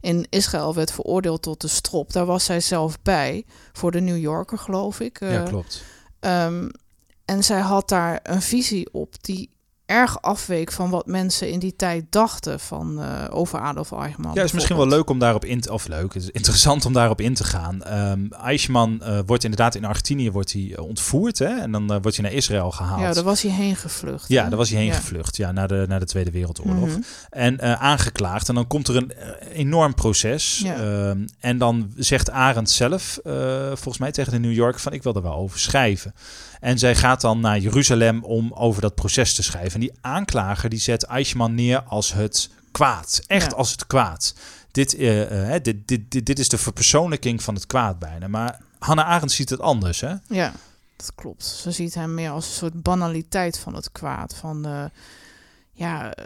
[0.00, 2.12] in Israël werd veroordeeld tot de strop.
[2.12, 5.20] Daar was zij zelf bij, voor de New Yorker geloof ik.
[5.20, 5.82] Ja, klopt.
[6.20, 6.68] Ehm,
[7.24, 9.50] en zij had daar een visie op die
[9.86, 14.34] erg afweek van wat mensen in die tijd dachten van, eh, over Adolf Eichmann.
[14.34, 15.72] Ja, het is misschien wel leuk om daarop in te...
[15.72, 17.82] Of leuk, het is interessant om daarop in te gaan.
[17.82, 21.38] Ehm Eichmann eh, wordt inderdaad in Argentinië wordt hij, eh, ontvoerd.
[21.38, 21.58] Hè?
[21.58, 23.00] En dan wordt hij naar Israël gehaald.
[23.00, 24.28] Ja, daar was hij heen gevlucht.
[24.28, 24.48] Ja, hè?
[24.48, 24.94] daar was hij heen Ja.
[24.94, 25.36] gevlucht.
[25.36, 26.88] Ja, naar de, naar de Tweede Wereldoorlog.
[26.88, 27.00] Mhm.
[27.30, 28.48] En aangeklaagd.
[28.48, 29.12] En dan komt er een
[29.52, 30.60] enorm proces.
[30.64, 30.74] Ja.
[30.74, 33.18] Ehm, en dan zegt Arendt zelf,
[33.68, 36.14] volgens mij tegen de New York, van ik wil er wel over schrijven.
[36.60, 39.72] En zij gaat dan naar Jeruzalem om over dat proces te schrijven.
[39.74, 43.20] En die aanklager die zet Eichmann neer als het kwaad.
[43.26, 43.56] Echt Ja.
[43.56, 44.34] als het kwaad.
[44.70, 48.28] Dit, eh, eh, dit, dit, dit, dit is de verpersoonlijking van het kwaad bijna.
[48.28, 50.14] Maar Hannah Arendt ziet het anders, hè?
[50.28, 50.52] Ja,
[50.96, 51.44] dat klopt.
[51.44, 54.34] Ze ziet hem meer als een soort banaliteit van het kwaad.
[54.34, 54.84] Van, eh,
[55.72, 56.24] ja, eh,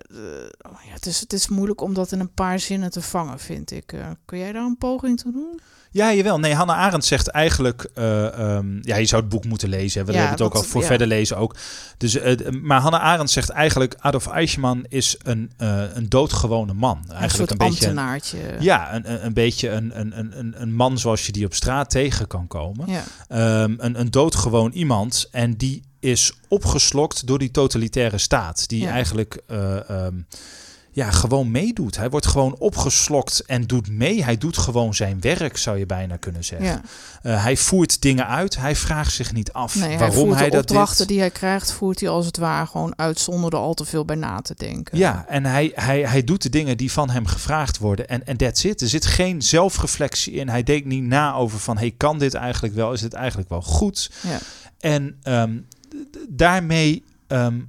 [0.62, 3.70] ja het, is, het is moeilijk om dat in een paar zinnen te vangen, vind
[3.70, 3.94] ik.
[4.24, 5.60] Kun jij daar een poging toe doen?
[5.92, 6.38] Ja, jawel.
[6.38, 7.88] Nee, Hannah Arendt zegt eigenlijk...
[7.94, 10.04] eh, ehm, ja, je zou het boek moeten lezen.
[10.06, 10.86] We Ja, hebben het ook al voor ja.
[10.86, 11.56] verder lezen ook.
[11.96, 13.94] Dus, eh, maar Hannah Arendt zegt eigenlijk...
[13.98, 16.98] Adolf Eichmann is een, eh, een doodgewone man.
[17.02, 17.86] een Eigenlijk soort een beetje...
[17.86, 18.38] ambtenaartje.
[18.60, 21.54] Ja, een, een, een beetje een, een, een- een, een man zoals je die op
[21.54, 22.88] straat tegen kan komen.
[22.90, 23.02] ja.
[23.28, 25.28] Ehm, een, een doodgewoon iemand.
[25.30, 28.68] En die is opgeslokt door die totalitaire staat.
[28.68, 29.40] Die eigenlijk...
[29.46, 30.14] eh, ehm,
[30.92, 31.96] ja, gewoon meedoet.
[31.96, 34.24] Hij wordt gewoon opgeslokt en doet mee.
[34.24, 36.66] Hij doet gewoon zijn werk, zou je bijna kunnen zeggen.
[36.66, 36.80] Ja.
[37.22, 38.56] Uh, hij voert dingen uit.
[38.56, 41.08] Hij vraagt zich niet af Nee, hij waarom voert hij, de dat opdrachten doet.
[41.08, 44.04] die hij krijgt, voert hij als het ware gewoon uit zonder er al te veel
[44.04, 44.98] bij na te denken.
[44.98, 48.08] Ja, en hij, hij, hij doet de dingen die van hem gevraagd worden.
[48.08, 48.80] En, en that's it.
[48.80, 50.48] Er zit geen zelfreflectie in.
[50.48, 51.78] Hij denkt niet na over van...
[51.78, 52.92] hey, kan dit eigenlijk wel?
[52.92, 54.10] Is dit eigenlijk wel goed?
[54.22, 54.38] Ja.
[54.80, 55.58] En ehm,
[56.28, 57.60] daarmee, ehm,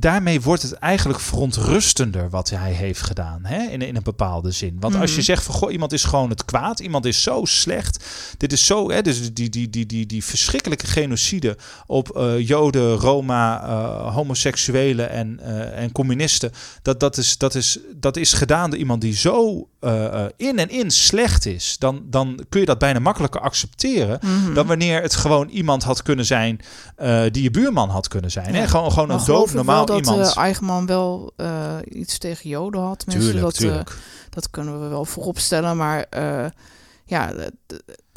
[0.00, 3.40] daarmee wordt het eigenlijk verontrustender wat hij heeft gedaan.
[3.44, 3.62] Hè?
[3.62, 4.76] In, in een bepaalde zin.
[4.80, 5.24] Want als je Mhm.
[5.24, 6.80] zegt van goh, iemand is gewoon het kwaad.
[6.80, 8.04] Iemand is zo slecht.
[8.36, 11.56] Dit is zo, hè, dus die, die, die, die, die verschrikkelijke genocide
[11.86, 16.52] op eh, Joden, Roma, eh, homoseksuelen en, eh, en communisten.
[16.82, 19.68] Dat, dat, is, dat, is, dat is gedaan door iemand die zo
[20.36, 21.76] in en in slecht is.
[21.78, 24.54] Dan, dan kun je dat bijna makkelijker accepteren Mhm.
[24.54, 26.60] dan wanneer het gewoon iemand had kunnen zijn
[27.32, 28.54] die je buurman had kunnen zijn.
[28.54, 28.68] Hè?
[28.68, 30.26] Gewoon, gewoon een doodnormaal wel dat iemand.
[30.26, 33.06] eh, Eichmann wel eh, iets tegen Joden had.
[33.06, 33.96] Mensen, tuurlijk, dat, eh, tuurlijk.
[34.30, 35.76] dat kunnen we wel vooropstellen.
[35.76, 36.46] Maar eh,
[37.04, 37.32] ja,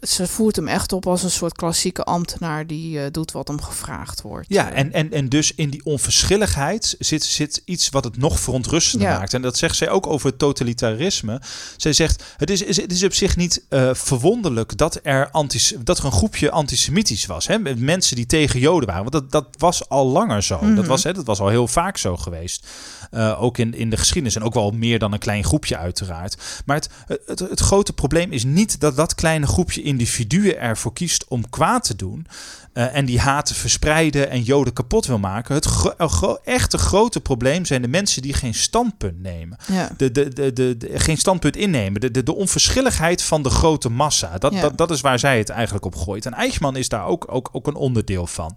[0.01, 3.61] ze voert hem echt op als een soort klassieke ambtenaar die eh, doet wat hem
[3.61, 4.45] gevraagd wordt.
[4.49, 9.09] Ja, en, en, en dus in die onverschilligheid zit, zit iets wat het nog verontrustender
[9.09, 9.17] Ja.
[9.17, 9.33] maakt.
[9.33, 11.41] En dat zegt zij ook over het totalitarisme.
[11.77, 15.73] Zij zegt, het is, is- het is op zich niet eh, verwonderlijk dat er, antis,
[15.83, 17.47] dat er een groepje antisemitisch was.
[17.47, 17.59] Hè?
[17.75, 19.01] Mensen die tegen Joden waren.
[19.11, 20.59] Want dat, dat was al langer zo.
[20.61, 20.75] Mhm.
[20.75, 22.67] dat, was, hè, dat was al heel vaak zo geweest.
[23.11, 24.35] Eh, ook in, in de geschiedenis.
[24.35, 26.37] En ook wel meer dan een klein groepje uiteraard.
[26.65, 26.89] Maar het,
[27.25, 31.83] het, het grote probleem is niet dat dat kleine groepje individuen ervoor kiest om kwaad
[31.83, 32.25] te doen.
[32.73, 35.55] eh, en die haat te verspreiden en Joden kapot wil maken.
[35.55, 39.57] Het gro- gro- echte grote probleem zijn de mensen die geen standpunt nemen.
[39.67, 39.89] ja.
[39.97, 42.01] De, de, de, de, geen standpunt innemen.
[42.01, 44.37] De, de, de onverschilligheid van de grote massa.
[44.37, 44.61] Dat, Ja.
[44.61, 46.25] dat, dat is waar zij het eigenlijk op gooit.
[46.25, 48.55] En Eichmann is daar ook, ook, ook een onderdeel van.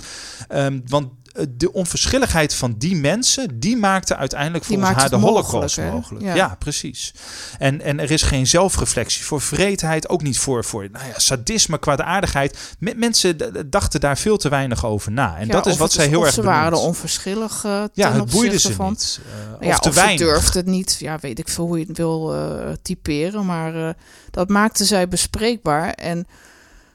[0.49, 5.17] Ehm, want eh, de onverschilligheid van die mensen, die maakte uiteindelijk volgens maakt haar de
[5.17, 6.25] holocaust mogelijk.
[6.25, 6.35] Ja.
[6.35, 6.57] Ja.
[6.59, 7.15] precies.
[7.59, 11.79] En, en er is geen zelfreflectie voor vreedheid, ook niet voor, voor nou ja, sadisme,
[11.79, 12.77] kwaadaardigheid.
[12.79, 13.37] Me- mensen
[13.71, 15.37] dachten daar veel te weinig over na.
[15.37, 16.87] En Ja, dat is wat zij heel erg ze waren er benoemt.
[16.89, 18.89] onverschillig eh, ten Ja, het boeide ze van.
[18.91, 19.21] niet.
[19.61, 20.19] Eh, Ja, of te of weinig.
[20.19, 20.97] ze durfde het niet.
[20.99, 23.47] Ja, weet ik veel hoe je het wil eh, typeren.
[23.47, 23.95] Maar eh,
[24.31, 25.91] dat maakte zij bespreekbaar.
[25.93, 26.27] En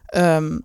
[0.06, 0.58] ehm,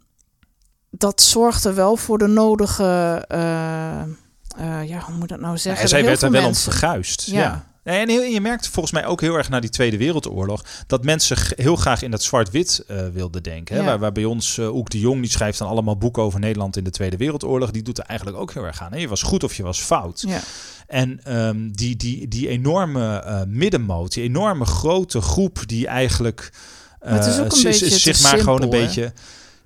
[0.99, 3.25] dat zorgde wel voor de nodige...
[3.29, 5.83] eh, eh, ja, hoe moet dat nou zeggen?
[5.83, 7.27] Ja, zij werd er wel om verguisd.
[7.27, 7.67] Ja.
[7.83, 11.37] En heel- je merkt volgens mij ook heel erg na die Tweede Wereldoorlog dat mensen
[11.57, 13.75] heel graag in dat zwart-wit eh, wilden denken.
[13.75, 13.81] Hè?
[13.81, 13.87] Ja.
[13.87, 16.77] Waar, waar bij ons uh, Oek de Jong, die schrijft dan allemaal boeken over Nederland
[16.77, 17.71] in de Tweede Wereldoorlog.
[17.71, 18.93] Die doet er eigenlijk ook heel erg aan.
[18.93, 18.99] Hè?
[18.99, 20.25] Je was goed of je was fout.
[20.27, 20.41] Ja.
[20.87, 26.53] En ehm, die, die, die enorme middenmoot, die enorme grote groep die eigenlijk.
[27.03, 28.81] Maar het is ook een z- z- beetje te zeg maar gewoon een hè?
[28.81, 29.13] beetje.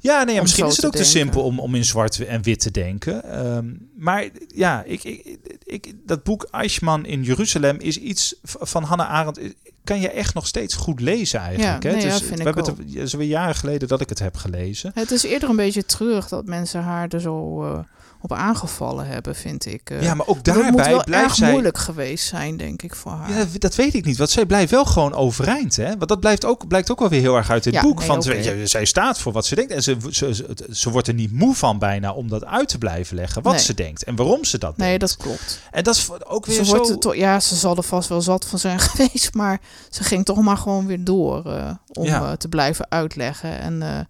[0.08, 2.60] Ja, nee, ja, misschien is het ook te simpel om, om in zwart en wit
[2.60, 3.24] te denken.
[3.24, 3.66] Ehm,
[3.96, 9.40] maar ja, ik, ik, ik, dat boek Eichmann in Jeruzalem is iets van Hannah Arendt.
[9.88, 11.82] Kan je echt nog steeds goed lezen eigenlijk.
[11.82, 11.96] Ja, hè?
[11.96, 12.76] nee, Het ja, vind we ik hebben het,
[13.12, 14.90] ja, het jaren geleden dat ik het heb gelezen.
[14.94, 17.78] Het is eerder een beetje treurig dat mensen haar er zo eh,
[18.20, 19.90] op aangevallen hebben, vind ik.
[19.90, 20.02] eh.
[20.02, 21.50] ja, maar ook moet daarbij wel blijft erg zij.
[21.50, 23.30] moeilijk geweest zijn, denk ik, voor haar.
[23.30, 25.76] Ja, dat, dat weet ik niet, want zij blijft wel gewoon overeind.
[25.76, 25.86] Hè?
[25.96, 27.98] Want dat blijft ook, blijkt ook wel weer heel erg uit dit Ja, boek.
[27.98, 28.42] nee, van, oké.
[28.42, 29.72] ze- zij staat voor wat ze denkt.
[29.72, 32.78] En ze, ze, ze, ze wordt er niet moe van bijna om dat uit te
[32.78, 33.42] blijven leggen.
[33.42, 33.62] Wat Nee.
[33.62, 35.00] ze denkt en waarom ze dat nee, denkt.
[35.00, 35.60] dat klopt.
[35.70, 36.74] En dat is ook weer Ze zo...
[36.74, 40.04] wordt er toch- ja, ze zal er vast wel zat van zijn geweest, maar ze
[40.04, 42.22] ging toch maar gewoon weer door eh, om Ja.
[42.22, 43.58] eh, te blijven uitleggen.
[43.60, 44.06] En eh, een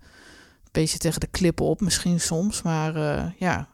[0.73, 2.99] beetje tegen de klippen op misschien soms, maar
[3.39, 3.69] ja.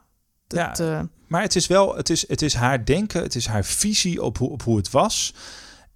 [0.46, 0.82] Dat,
[1.26, 4.38] Maar het is wel, het is, het is haar denken, het is haar visie op
[4.38, 5.34] hoe, op hoe het was.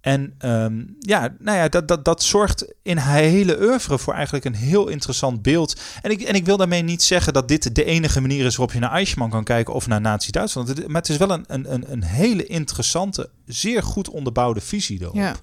[0.01, 4.45] En ehm, ja, nou ja, dat, dat, dat zorgt in haar hele oeuvre voor eigenlijk
[4.45, 5.81] een heel interessant beeld.
[6.01, 8.73] En ik, en ik wil daarmee niet zeggen dat dit de enige manier is waarop
[8.75, 10.87] je naar Eichmann kan kijken of naar Nazi-Duitsland.
[10.87, 15.15] Maar het is wel een, een, een, een hele interessante, zeer goed onderbouwde visie erop.
[15.15, 15.35] ja.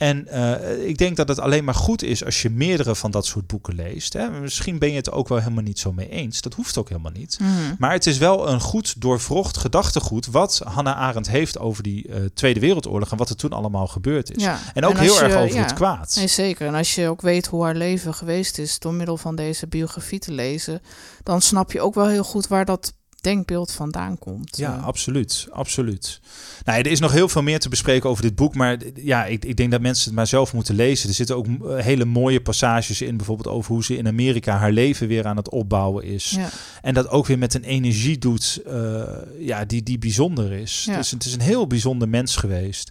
[0.00, 3.26] En eh, ik denk dat het alleen maar goed is als je meerdere van dat
[3.26, 4.12] soort boeken leest.
[4.12, 4.30] Hè.
[4.30, 6.40] Misschien ben je het ook wel helemaal niet zo mee eens.
[6.40, 7.38] Dat hoeft ook helemaal niet.
[7.40, 7.50] Mhm.
[7.78, 12.16] Maar het is wel een goed doorvrocht gedachtegoed wat Hannah Arendt heeft over die eh,
[12.34, 14.42] Tweede Wereldoorlog en wat er toen allemaal gebeurd is.
[14.42, 14.58] Ja.
[14.74, 15.62] En ook heel erg over ja.
[15.62, 16.14] het kwaad.
[16.16, 16.66] Nee, zeker.
[16.66, 20.18] En als je ook weet hoe haar leven geweest is door middel van deze biografie
[20.18, 20.82] te lezen,
[21.22, 24.56] dan snap je ook wel heel goed waar dat denkbeeld vandaan komt.
[24.56, 25.46] Ja, Eh, absoluut.
[25.50, 26.20] Absoluut.
[26.64, 28.54] Nou, er is nog heel veel meer te bespreken over dit boek.
[28.54, 31.08] Maar ja, ik, ik denk dat mensen het maar zelf moeten lezen.
[31.08, 33.16] Er zitten ook eh, hele mooie passages in.
[33.16, 36.30] Bijvoorbeeld over hoe ze in Amerika haar leven weer aan het opbouwen is.
[36.30, 36.48] ja.
[36.82, 39.02] En dat ook weer met een energie doet eh,
[39.38, 40.84] ja, die, die bijzonder is.
[40.84, 40.96] Ja.
[40.96, 42.90] Dus het is een heel bijzonder mens geweest.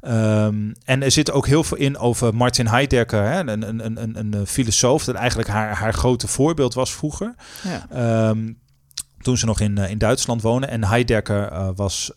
[0.00, 4.18] Ehm, en er zit ook heel veel in over Martin Heidegger, hè, een, een, een,
[4.18, 7.34] een, een filosoof dat eigenlijk haar, haar grote voorbeeld was vroeger.
[7.62, 7.86] Ja.
[7.90, 8.52] Ehm,
[9.22, 10.68] toen ze nog in, in Duitsland wonen.
[10.68, 12.10] En Heidegger was,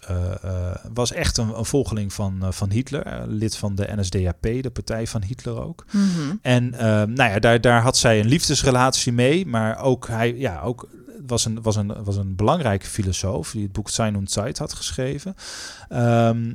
[0.93, 3.27] was echt een, een volgeling van, van Hitler.
[3.27, 5.85] lid van de NSDAP, de partij van Hitler ook.
[5.91, 6.35] Mhm.
[6.41, 6.69] En
[7.13, 9.45] nou ja, daar, daar had zij een liefdesrelatie mee.
[9.45, 10.87] Maar ook hij, ja, ook
[11.27, 14.73] was een, was, een, was een belangrijke filosoof die het boek Sein und Zeit had
[14.73, 15.35] geschreven.
[15.89, 16.53] Ehm,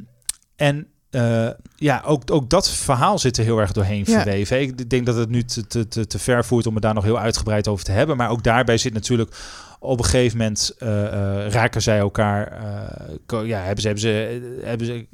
[0.57, 4.21] en uh, ja, ook, ook dat verhaal zit er heel erg doorheen Ja.
[4.21, 4.61] verweven.
[4.61, 7.05] Ik denk dat het nu te, te, te, te ver voert om het daar nog
[7.05, 8.17] heel uitgebreid over te hebben.
[8.17, 9.37] Maar ook daarbij zit natuurlijk
[9.81, 12.63] op een gegeven moment uh, uh, raken zij elkaar.
[13.33, 15.07] Uh, ja, hebben ze, hebben ze, hebben ze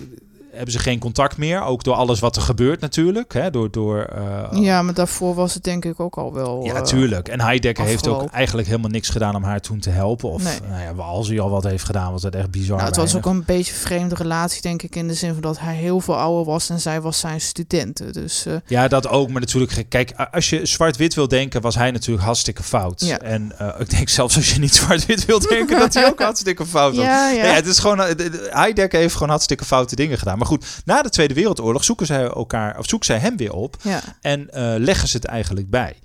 [0.56, 1.62] hebben ze geen contact meer.
[1.62, 3.32] Ook door alles wat er gebeurt natuurlijk.
[3.32, 3.50] Hè?
[3.50, 4.06] Door, door,
[4.52, 6.64] uh, ja, maar daarvoor was het denk ik ook al wel...
[6.64, 7.28] Ja, tuurlijk.
[7.28, 10.28] En Heidegger heeft ook eigenlijk helemaal niks gedaan om haar toen te helpen.
[10.30, 10.58] Of Nee.
[10.70, 12.76] nou ja, als hij al wat heeft gedaan, was dat echt bizar.
[12.76, 15.42] Nou, het was ook een beetje een vreemde relatie, denk ik, in de zin van
[15.42, 18.12] dat hij heel veel ouder was en zij was zijn studenten.
[18.12, 19.28] Dus eh, Ja, dat ook.
[19.30, 23.00] Maar natuurlijk, kijk, als je zwart-wit wil denken, was hij natuurlijk hartstikke fout.
[23.00, 23.18] Ja.
[23.18, 26.66] En eh, ik denk zelfs als je niet zwart-wit wil denken, dat hij ook hartstikke
[26.66, 27.04] fout was.
[27.04, 27.44] ja, ja.
[27.44, 30.38] Het is gewoon, eh, de- de- Heidegger heeft gewoon hartstikke foute dingen gedaan.
[30.38, 33.76] Maar goed, na de Tweede Wereldoorlog zoeken zij elkaar, of zoeken zij hem weer op.
[33.82, 34.00] ja.
[34.20, 35.96] En eh, leggen ze het eigenlijk bij.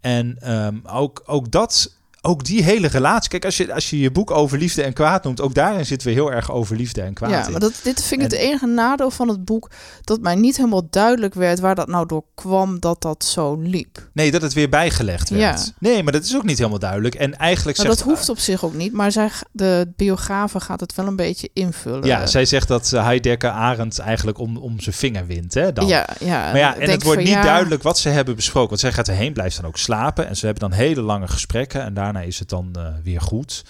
[0.00, 1.95] En ehm, ook, ook dat,
[2.26, 3.30] ook die hele relatie.
[3.30, 6.08] Kijk, als je, als je je boek over liefde en kwaad noemt, ook daarin zitten
[6.08, 7.30] we heel erg over liefde en kwaad.
[7.30, 7.50] Ja, in.
[7.50, 9.70] maar dat, dit vind ik het En- enige nadeel van het boek.
[10.04, 14.08] Dat mij niet helemaal duidelijk werd waar dat nou door kwam dat dat zo liep.
[14.12, 15.64] Nee, dat het weer bijgelegd werd.
[15.64, 15.72] Ja.
[15.78, 17.14] Nee, maar dat is ook niet helemaal duidelijk.
[17.14, 18.92] En eigenlijk zegt dat hoeft op zich ook niet.
[18.92, 22.04] Maar zij, de biografe gaat het wel een beetje invullen.
[22.04, 25.54] Ja, zij zegt dat eh, Heidegger Arendt eigenlijk om, om zijn vinger wint.
[25.54, 25.86] Hè, dan.
[25.86, 26.38] ja, ja.
[26.40, 28.68] Maar ja, en het wordt niet ja, duidelijk wat ze hebben besproken.
[28.68, 30.28] Want zij gaat erheen, blijft dan ook slapen.
[30.28, 31.82] En ze hebben dan hele lange gesprekken.
[31.82, 33.64] En daarna is het dan eh, weer goed.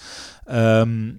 [0.45, 1.09] Ehm,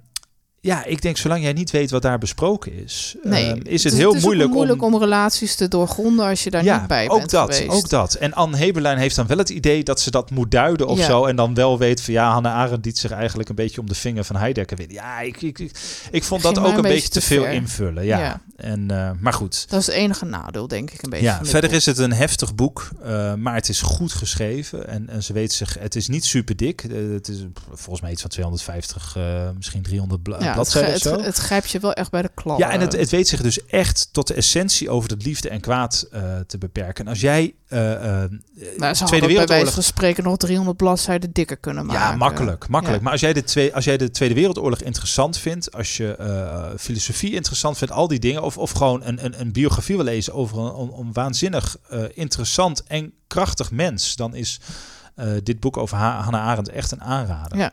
[0.68, 3.92] ja, ik denk, zolang jij niet weet wat daar besproken is, Nee, ehm, is het,
[3.92, 4.98] is- heel is ook moeilijk, moeilijk om...
[4.98, 7.70] relaties te doorgronden als je daar ja, niet bij ook bent dat, geweest.
[7.76, 8.14] ook dat.
[8.14, 11.04] En Anne Heberlein heeft dan wel het idee dat ze dat moet duiden of Ja.
[11.04, 11.24] zo.
[11.24, 13.94] En dan wel weet van ja, Hannah Arendt liet zich eigenlijk een beetje om de
[13.94, 14.96] vinger van Heidegger winnen.
[14.96, 15.70] Ja, ik, ik, ik,
[16.10, 17.52] ik vond dat ook een een beetje te veel ver.
[17.52, 18.04] invullen.
[18.04, 18.18] Ja.
[18.18, 18.40] Ja.
[18.56, 19.64] En, eh, maar goed.
[19.68, 21.24] Dat is het enige nadeel, denk ik, een beetje.
[21.26, 21.78] Ja, verder boek.
[21.78, 24.88] is het een heftig boek, eh, maar het is goed geschreven.
[24.88, 26.82] En, en ze weet zich, het is niet super dik.
[26.84, 31.24] Eh, het is volgens mij iets van 250, eh, misschien 300 bla ja, het, het,
[31.24, 32.58] het grijpt je wel echt bij de klap.
[32.58, 35.60] Ja, en het, het weet zich dus echt tot de essentie over het liefde en
[35.60, 37.04] kwaad eh, te beperken.
[37.04, 38.30] En als jij eh, eh,
[38.76, 39.74] nou, ze Tweede bij Wereldoorlog...
[39.74, 42.02] van spreken nog 300 bladzijden dikker kunnen maken.
[42.02, 42.98] Ja, makkelijk, makkelijk.
[42.98, 43.02] Ja.
[43.02, 46.64] Maar als jij, de twee, als jij de Tweede Wereldoorlog interessant vindt, als je eh,
[46.78, 50.34] filosofie interessant vindt, al die dingen, of, of gewoon een, een, een biografie wil lezen
[50.34, 54.60] over een, een, een waanzinnig eh, interessant en krachtig mens, dan is
[55.14, 57.58] eh, dit boek over ha Hannah Arendt echt een aanrader.
[57.58, 57.72] Ja.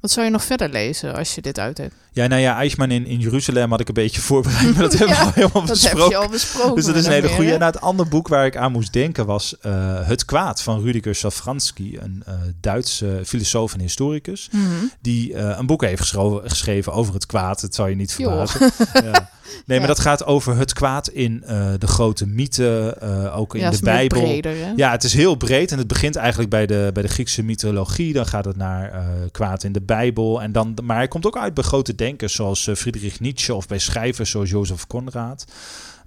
[0.00, 1.94] Wat zou je nog verder lezen als je dit uit hebt?
[2.12, 5.16] Ja, nou ja, Eichmann in, in Jeruzalem had ik een beetje voorbereid, maar dat hebben
[5.16, 6.00] we al helemaal Dat besproken.
[6.02, 6.74] heb je al besproken.
[6.74, 7.52] Dus dat is een hele goede.
[7.52, 10.84] En nou, het andere boek waar ik aan moest denken was eh, Het Kwaad van
[10.86, 14.48] Rüdiger Safransky, een eh, Duitse filosoof en historicus?
[14.52, 14.64] Mhm.
[15.00, 17.60] die eh, een boek heeft geschreven, over het kwaad.
[17.60, 18.60] Het zou je niet verbazen.
[18.92, 19.30] ja.
[19.66, 19.94] Nee, maar Ja.
[19.94, 21.42] dat gaat over het kwaad in
[21.78, 24.20] de grote mythen, eh, ook in ja, de Bijbel.
[24.22, 24.54] breder?
[24.76, 28.12] Ja, het is heel breed en het begint eigenlijk bij de, bij de Griekse mythologie.
[28.12, 30.42] Dan gaat het naar kwaad in de Bijbel.
[30.42, 33.66] En dan, maar hij komt ook uit bij grote denkers zoals eh, Friedrich Nietzsche of
[33.66, 35.44] bij schrijvers zoals Jozef Conrad.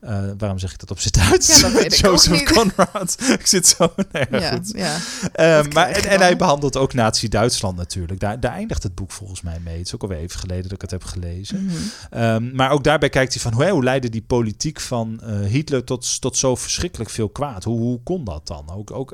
[0.02, 1.60] Eh, waarom zeg ik dat op z'n Duits?
[1.60, 1.68] Ja,
[2.32, 2.52] niet.
[2.52, 3.18] Conrad.
[3.40, 3.94] ik zit zo...
[4.12, 4.74] Nee, ja, ja, goed.
[4.76, 4.98] ja.
[5.34, 8.20] Eh, maar, en, hij behandelt ook Nazi-Duitsland natuurlijk.
[8.20, 9.78] Daar, daar eindigt het boek volgens mij mee.
[9.78, 11.66] Het is ook alweer even geleden dat ik het heb gelezen.
[11.66, 11.76] Mhm.
[12.10, 16.22] Ehm, maar ook daarbij kijkt hij van hoe, hoe leidde die politiek van Hitler tot,
[16.22, 17.64] tot zo verschrikkelijk veel kwaad?
[17.64, 18.70] Hoe, hoe kon dat dan?
[18.70, 19.12] Ook, ook,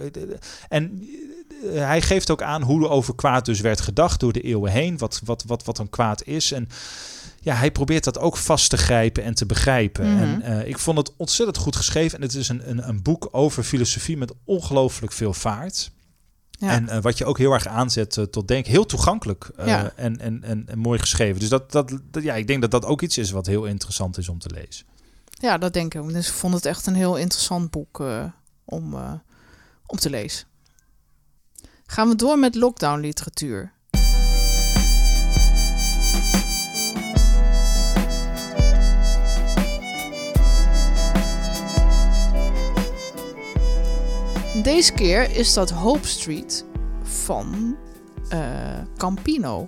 [0.70, 1.08] en
[1.74, 4.98] hij geeft ook aan hoe er over kwaad dus werd gedacht door de eeuwen heen.
[4.98, 6.52] Wat, wat, wat, wat een kwaad is.
[6.52, 6.70] En
[7.42, 10.14] ja, hij probeert dat ook vast te grijpen en te begrijpen.
[10.14, 10.24] Mhm.
[10.24, 12.18] En eh, ik vond het ontzettend goed geschreven.
[12.18, 15.92] En het is een, een, een boek over filosofie met ongelooflijk veel vaart.
[16.52, 16.70] Ja.
[16.72, 18.72] En eh, wat je ook heel erg aanzet eh, tot denken.
[18.72, 19.92] Heel toegankelijk eh, Ja.
[19.96, 21.40] en, en, en, en mooi geschreven.
[21.40, 24.18] Dus dat, dat, dat- ja, ik denk dat dat ook iets is wat heel interessant
[24.18, 24.86] is om te lezen.
[25.30, 26.08] ja, dat denk ik.
[26.14, 28.24] Dus ik vond het echt een heel interessant boek eh,
[28.66, 29.12] om, eh,
[29.86, 30.46] om te lezen.
[31.90, 33.72] Gaan we door met lockdown literatuur.
[44.64, 46.66] Deze keer is dat Hope Street
[47.04, 47.78] van
[48.30, 48.40] eh,
[48.98, 49.68] Campino.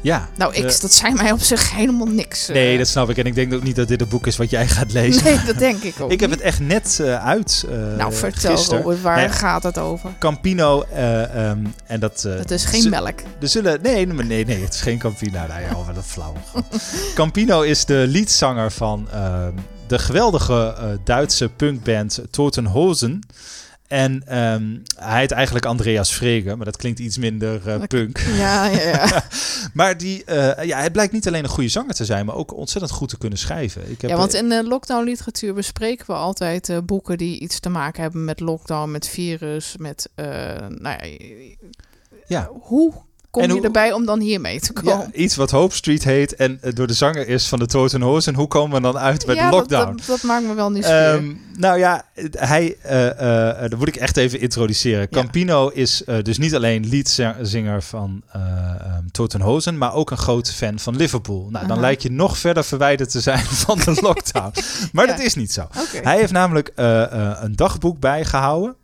[0.00, 0.28] Ja.
[0.36, 2.48] Nou, ik, eh, dat zei mij op zich helemaal niks.
[2.48, 2.54] eh.
[2.54, 3.18] nee, dat snap ik.
[3.18, 5.24] En ik denk ook niet dat dit een boek is wat jij gaat lezen.
[5.24, 7.64] Nee, dat denk ik ook ik heb het echt net eh, uit.
[7.70, 8.64] eh, Nou, vertel.
[8.64, 9.28] Robert, waar Nee.
[9.28, 10.10] gaat het over?
[10.18, 12.24] Campino eh, ehm, en dat...
[12.24, 13.18] eh, Het is geen melk.
[13.40, 15.38] Er zullen, nee, nee, nee, nee, het is geen Campino.
[15.48, 16.34] Nou ja, wat een flauw.
[17.14, 19.52] Campino is de leadzanger van ehm,
[19.86, 23.20] de geweldige eh, Duitse punkband Totenhosen.
[23.88, 28.18] En ehm, hij heet eigenlijk Andreas Frege, maar dat klinkt iets minder uh, punk.
[28.18, 29.24] Ja, ja, ja.
[29.72, 32.54] maar die, uh, ja, hij blijkt niet alleen een goede zanger te zijn, maar ook
[32.54, 33.90] ontzettend goed te kunnen schrijven.
[33.90, 37.68] Ik heb, ja, want in de lockdown-literatuur bespreken we altijd uh, boeken die iets te
[37.68, 40.98] maken hebben met lockdown, met virus, met, nou ja,
[42.26, 42.50] ja.
[42.60, 42.92] hoe
[43.30, 44.92] kom en je erbij om dan hier mee te komen?
[44.92, 48.34] Ja, iets wat Hope Street heet en door de zanger is van de Toten En
[48.34, 49.96] Hoe komen we dan uit met ja, lockdown?
[49.96, 51.14] Dat, dat, maakt me wel nieuwsgierig.
[51.14, 55.08] Um, nou ja, hij, uh, uh, dat moet ik echt even introduceren.
[55.08, 60.78] Campino is uh, dus niet alleen leadzanger van um, Totenhozen, maar ook een grote fan
[60.78, 61.48] van Liverpool.
[61.50, 64.52] Nou, dan lijkt je nog verder verwijderd te zijn van de lockdown.
[64.92, 65.60] maar dat is niet zo.
[65.60, 66.00] Okay.
[66.02, 68.76] Hij heeft namelijk een dagboek bijgehouden.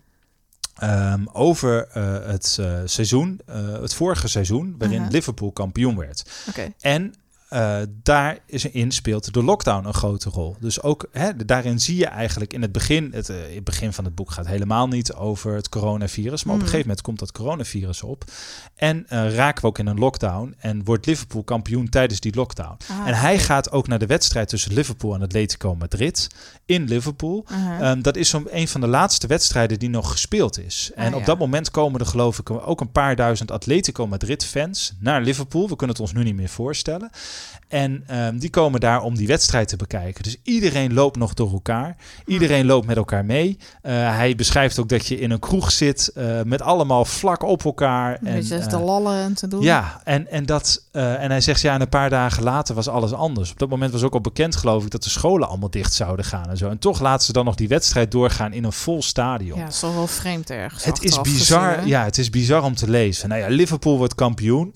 [0.82, 5.10] Um, over uh, het uh, seizoen, uh, het vorige seizoen, waarin -huh.
[5.10, 6.44] Liverpool kampioen werd.
[6.48, 6.74] Okay.
[6.80, 7.14] En
[7.54, 10.56] uh, daar is in speelt de lockdown een grote rol.
[10.60, 14.04] Dus ook hè, daarin zie je eigenlijk in het begin, het, uh, het begin van
[14.04, 16.60] het boek gaat helemaal niet over het coronavirus, maar mm.
[16.60, 16.82] op een mhm.
[16.82, 18.24] gegeven moment komt dat coronavirus op
[18.74, 22.76] en uh, raken we ook in een lockdown en wordt Liverpool kampioen tijdens die lockdown.
[22.90, 26.28] Ah, en hij gaat ook naar de wedstrijd tussen Liverpool en Atletico Madrid
[26.66, 27.44] in Liverpool.
[27.46, 27.90] -huh.
[27.90, 30.90] Um, dat is zo'n een van de laatste wedstrijden die nog gespeeld is.
[30.94, 31.26] En ah, op ja.
[31.26, 35.68] dat moment komen er geloof ik ook een paar duizend Atletico Madrid fans naar Liverpool.
[35.68, 37.10] We kunnen het ons nu niet meer voorstellen.
[37.68, 40.22] En um, die komen daar om die wedstrijd te bekijken.
[40.22, 41.96] Dus iedereen loopt nog door elkaar.
[42.26, 43.58] Iedereen loopt met elkaar mee.
[43.82, 47.64] Uh, hij beschrijft ook dat je in een kroeg zit uh, met allemaal vlak op
[47.64, 48.18] elkaar.
[48.22, 49.62] En, en uh, te lallen en te doen.
[49.62, 53.12] Ja, en, en, dat, en hij zegt ja, en een paar dagen later was alles
[53.12, 53.50] anders.
[53.50, 56.24] Op dat moment was ook al bekend, geloof ik, dat de scholen allemaal dicht zouden
[56.24, 56.68] gaan en zo.
[56.68, 59.58] En toch laten ze dan nog die wedstrijd doorgaan in een vol stadion.
[59.58, 60.84] Ja, zo wel vreemd ergens.
[60.84, 61.72] Het is bizar.
[61.72, 63.28] Gezien, ja, het is bizar om te lezen.
[63.28, 64.74] Nou ja, Liverpool wordt kampioen.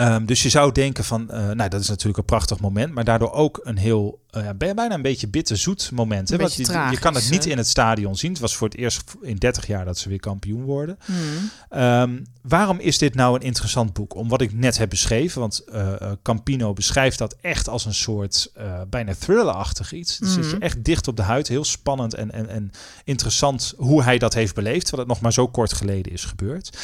[0.00, 3.04] Um, dus je zou denken van, uh, nou dat is natuurlijk een prachtig moment, maar
[3.04, 6.28] daardoor ook een heel, uh, bijna een beetje bitterzoet moment.
[6.28, 6.36] Hè?
[6.36, 8.30] Want je, je, kan het niet in het stadion zien.
[8.30, 10.98] Het was voor het eerst in 30 jaar dat ze weer kampioen worden.
[11.06, 11.80] Mm.
[11.80, 14.14] Um, waarom is dit nou een interessant boek?
[14.14, 18.52] Om wat ik net heb beschreven, want uh, Campino beschrijft dat echt als een soort
[18.88, 20.18] bijna thrillerachtig iets.
[20.18, 20.28] Mm.
[20.28, 22.70] zit je echt dicht op de huid, heel spannend en, en, en
[23.04, 26.76] interessant hoe hij dat heeft beleefd, terwijl het nog maar zo kort geleden is gebeurd.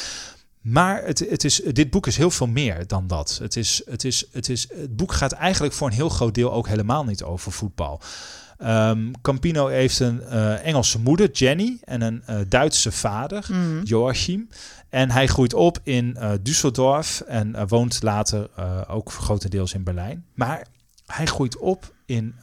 [0.65, 3.37] Maar het, het is, dit boek is heel veel meer dan dat.
[3.41, 6.53] Het, is, het, is, het, is, het boek gaat eigenlijk voor een heel groot deel
[6.53, 8.01] ook helemaal niet over voetbal.
[8.63, 13.83] Um, Campino heeft een uh, Engelse moeder, Jenny, en een uh, Duitse vader, mm.
[13.83, 14.49] Joachim.
[14.89, 18.49] En hij groeit op in uh, Düsseldorf en woont later
[18.87, 20.25] ook grotendeels in Berlijn.
[20.33, 20.67] Maar
[21.05, 22.35] hij groeit op in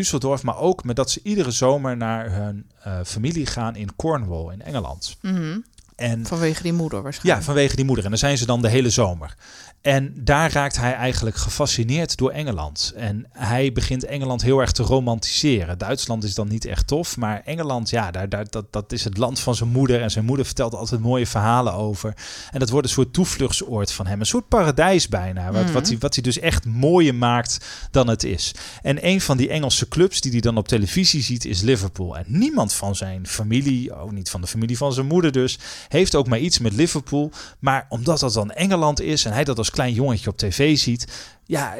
[0.00, 2.70] Düsseldorf, maar ook met dat ze iedere zomer naar hun
[3.04, 5.16] familie gaan in Cornwall in Engeland.
[5.22, 5.64] Mm.
[6.00, 7.38] En, vanwege die moeder waarschijnlijk.
[7.38, 8.04] Ja, vanwege die moeder.
[8.04, 9.34] En dan zijn ze dan de hele zomer.
[9.80, 12.92] En daar raakt hij eigenlijk gefascineerd door Engeland.
[12.96, 15.78] En hij begint Engeland heel erg te romantiseren.
[15.78, 19.16] Duitsland is dan niet echt tof, maar Engeland, ja, daar, daar, dat, dat is het
[19.16, 20.02] land van zijn moeder.
[20.02, 22.14] En zijn moeder vertelt altijd mooie verhalen over.
[22.50, 24.20] En dat wordt een soort toevluchtsoord van hem.
[24.20, 25.52] Een soort paradijs bijna.
[25.52, 25.72] Wat, mm.
[25.72, 28.54] wat, hij, wat hij dus echt mooier maakt dan het is.
[28.82, 32.16] En een van die Engelse clubs die hij dan op televisie ziet is Liverpool.
[32.16, 35.58] En niemand van zijn familie, ook niet van de familie van zijn moeder dus,
[35.92, 37.30] heeft ook maar iets met Liverpool.
[37.58, 41.06] Maar omdat dat dan Engeland is en hij dat als klein jongetje op tv ziet,
[41.44, 41.74] ja,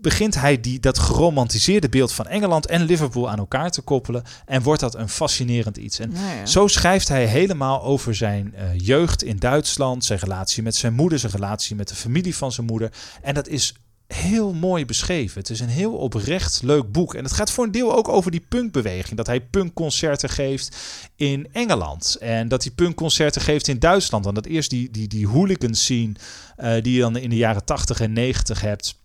[0.00, 4.22] begint hij die, dat geromantiseerde beeld van Engeland en Liverpool aan elkaar te koppelen.
[4.46, 5.98] En wordt dat een fascinerend iets.
[5.98, 6.46] En ja.
[6.46, 11.18] zo schrijft hij helemaal over zijn uh, jeugd in Duitsland, zijn relatie met zijn moeder,
[11.18, 12.92] zijn relatie met de familie van zijn moeder.
[13.22, 13.74] En dat is
[14.12, 15.40] heel mooi beschreven.
[15.40, 17.14] Het is een heel oprecht leuk boek.
[17.14, 19.16] En het gaat voor een deel ook over die punkbeweging.
[19.16, 20.76] Dat hij punkconcerten geeft
[21.16, 22.16] in Engeland.
[22.20, 24.24] En dat hij punkconcerten geeft in Duitsland.
[24.24, 26.12] Want dat eerst die, die, die hooligan scene
[26.58, 28.98] uh, die je dan in de jaren 80 en 90 hebt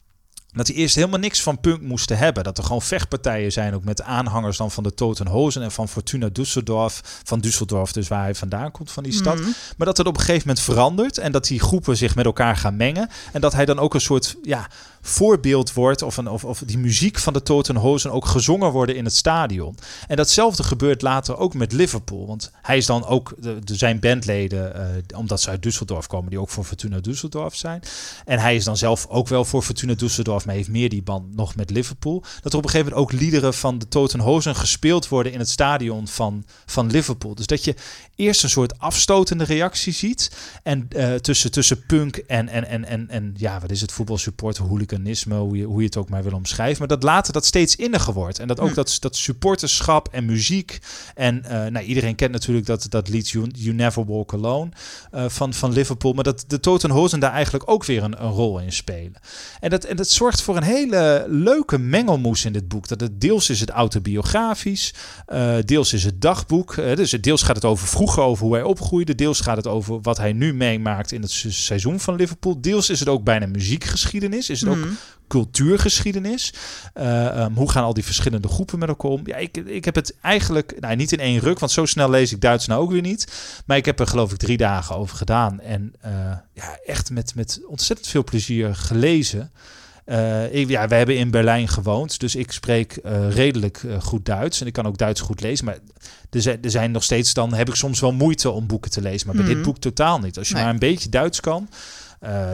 [0.55, 2.43] dat hij eerst helemaal niks van punk moesten hebben.
[2.43, 6.29] Dat er gewoon vechtpartijen zijn, ook met aanhangers dan van de Totenhozen en van Fortuna
[6.29, 6.99] Düsseldorf.
[7.23, 9.39] Van Düsseldorf, dus waar hij vandaan komt, van die stad.
[9.39, 9.49] Mhm.
[9.77, 12.57] Maar dat het op een gegeven moment verandert en dat die groepen zich met elkaar
[12.57, 13.09] gaan mengen.
[13.31, 14.69] En dat hij dan ook een soort ja,
[15.07, 19.05] voorbeeld wordt, of, een, of, of die muziek van de Totenhozen ook gezongen worden in
[19.05, 19.77] het stadion.
[20.07, 22.27] En datzelfde gebeurt later ook met Liverpool.
[22.27, 26.39] Want hij is dan ook de, zijn bandleden, uh, omdat ze uit Düsseldorf komen, die
[26.39, 27.81] ook voor Fortuna Düsseldorf zijn.
[28.25, 31.35] En hij is dan zelf ook wel voor Fortuna Düsseldorf maar heeft meer die band
[31.35, 32.23] nog met Liverpool.
[32.41, 35.49] Dat er op een gegeven moment ook liederen van de Totenhozen gespeeld worden in het
[35.49, 37.35] stadion van, van Liverpool.
[37.35, 37.75] Dus dat je
[38.15, 40.31] eerst een soort afstotende reactie ziet.
[40.63, 44.63] En uh, tussen, tussen punk en, en, en, en, en ja, wat is het, voetbalsupporter,
[44.63, 46.79] hooligans hooliganisme, hoe je, hoe je het ook maar wil omschrijven.
[46.79, 48.39] Maar dat later dat steeds inniger wordt.
[48.39, 48.75] En dat ook Hm.
[48.75, 50.79] dat, dat supporterschap en muziek.
[51.15, 54.69] En eh, nou, iedereen kent natuurlijk dat, dat lied You, you Never Walk Alone
[55.11, 56.13] eh, van, van Liverpool.
[56.13, 59.15] Maar dat de Toten Hosen daar eigenlijk ook weer een, een rol in spelen.
[59.59, 62.87] En dat, en dat zorgt voor een hele leuke mengelmoes in dit boek.
[62.87, 64.93] Dat het deels is het autobiografisch,
[65.25, 66.77] eh, deels is het dagboek.
[66.77, 69.15] Eh, dus het deels gaat het over vroeger, over hoe hij opgroeide.
[69.15, 72.61] Deels gaat het over wat hij nu meemaakt in het se- seizoen van Liverpool.
[72.61, 74.49] Deels is het ook bijna muziekgeschiedenis.
[74.49, 74.87] Is het ook Mhm.
[75.27, 76.53] cultuurgeschiedenis.
[76.93, 79.21] Eh, ehm, hoe gaan al die verschillende groepen met elkaar om?
[79.27, 82.31] Ja, ik, ik heb het eigenlijk, nou niet in één ruk, want zo snel lees
[82.31, 83.27] ik Duits nou ook weer niet.
[83.65, 85.59] Maar ik heb er geloof ik drie dagen over gedaan.
[85.59, 86.11] En eh,
[86.53, 89.51] ja, echt met, met ontzettend veel plezier gelezen.
[90.05, 94.25] Eh, ik, ja, we hebben in Berlijn gewoond, dus ik spreek eh, redelijk eh, goed
[94.25, 94.61] Duits.
[94.61, 95.65] En ik kan ook Duits goed lezen.
[95.65, 95.77] Maar
[96.29, 99.01] er zijn, er zijn nog steeds, dan heb ik soms wel moeite om boeken te
[99.01, 99.27] lezen.
[99.27, 99.53] Maar bij Mhm.
[99.53, 100.37] dit boek totaal niet.
[100.37, 100.63] Als je Nee.
[100.63, 101.69] maar een beetje Duits kan,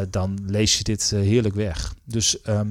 [0.09, 1.93] dan lees je dit heerlijk weg.
[2.05, 2.67] Dus ehm,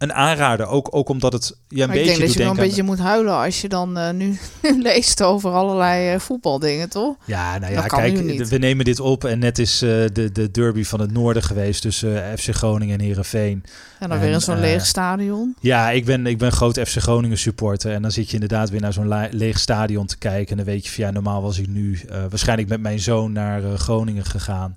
[0.00, 2.42] een aanrader, ook, ook omdat het je een Maar ik beetje denk dat doet je
[2.42, 4.38] wel een beetje moet huilen als je dan eh, nu
[4.88, 7.16] leest over allerlei eh, voetbaldingen, toch?
[7.24, 10.84] Ja, nou ja, kijk, we nemen dit op en net is eh, de, de derby
[10.84, 13.64] van het noorden geweest tussen FC Groningen en Herenveen.
[13.98, 15.56] En dan En, weer in zo'n leeg stadion.
[15.60, 17.92] Ja, ik ben, ik ben groot FC Groningen supporter.
[17.92, 20.50] En dan zit je inderdaad weer naar zo'n leeg stadion te kijken.
[20.50, 23.32] En dan weet je van ja, normaal was ik nu eh, waarschijnlijk met mijn zoon
[23.32, 24.76] naar Groningen gegaan.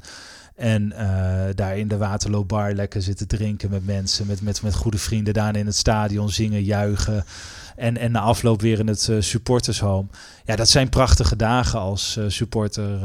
[0.56, 4.28] En eh, daar in de Waterloobar lekker zitten drinken met mensen.
[4.28, 7.26] Met, met, met goede vrienden daar in het stadion zingen, juichen.
[7.76, 10.08] En, en na afloop weer in het eh, supportershome.
[10.46, 13.00] Ja, dat zijn prachtige dagen als eh, supporter.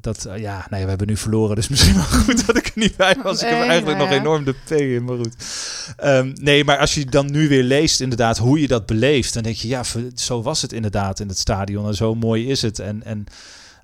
[0.00, 1.56] dat, ja, nou ja, we hebben nu verloren.
[1.56, 3.42] Dus misschien wel goed dat ik er niet bij was.
[3.42, 5.34] ik heb eigenlijk nou nog enorm de P in, maar goed.
[5.96, 9.42] Ehm, nee, maar als je dan nu weer leest inderdaad hoe je dat beleeft, dan
[9.42, 9.82] denk je, ja,
[10.14, 12.78] zo was het inderdaad in het stadion en zo mooi is het.
[12.78, 13.26] En, en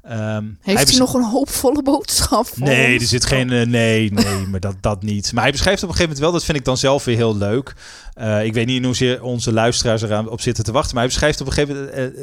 [0.09, 3.03] ehm, Heeft hij, nog een hoopvolle boodschap voor Nee, ons?
[3.03, 3.51] er zit geen.
[3.53, 5.33] eh, nee, nee, maar dat, dat niet.
[5.33, 7.37] Maar hij beschrijft op een gegeven moment wel, dat vind ik dan zelf weer heel
[7.37, 7.75] leuk.
[8.15, 11.13] Eh, ik weet niet in hoezeer onze luisteraars eraan op zitten te wachten, maar hij
[11.13, 11.95] beschrijft op een gegeven moment.
[12.17, 12.23] eh,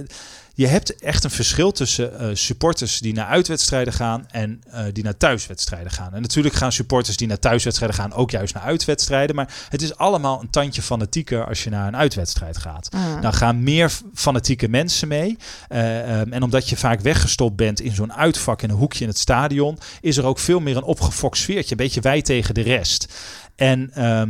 [0.56, 5.04] je hebt echt een verschil tussen eh, supporters die naar uitwedstrijden gaan en eh, die
[5.04, 6.14] naar thuiswedstrijden gaan.
[6.14, 9.36] En natuurlijk gaan supporters die naar thuiswedstrijden gaan ook juist naar uitwedstrijden.
[9.36, 12.90] Maar het is allemaal een tandje fanatieker als je naar een uitwedstrijd gaat.
[12.92, 13.22] Ah.
[13.22, 15.38] Dan gaan meer fanatieke mensen mee.
[15.68, 19.10] Eh, ehm, en omdat je vaak weggestopt bent in zo'n uitvak in een hoekje in
[19.10, 21.72] het stadion, is er ook veel meer een opgefokt sfeertje.
[21.72, 23.14] Een beetje wij tegen de rest.
[23.56, 24.30] En ehm,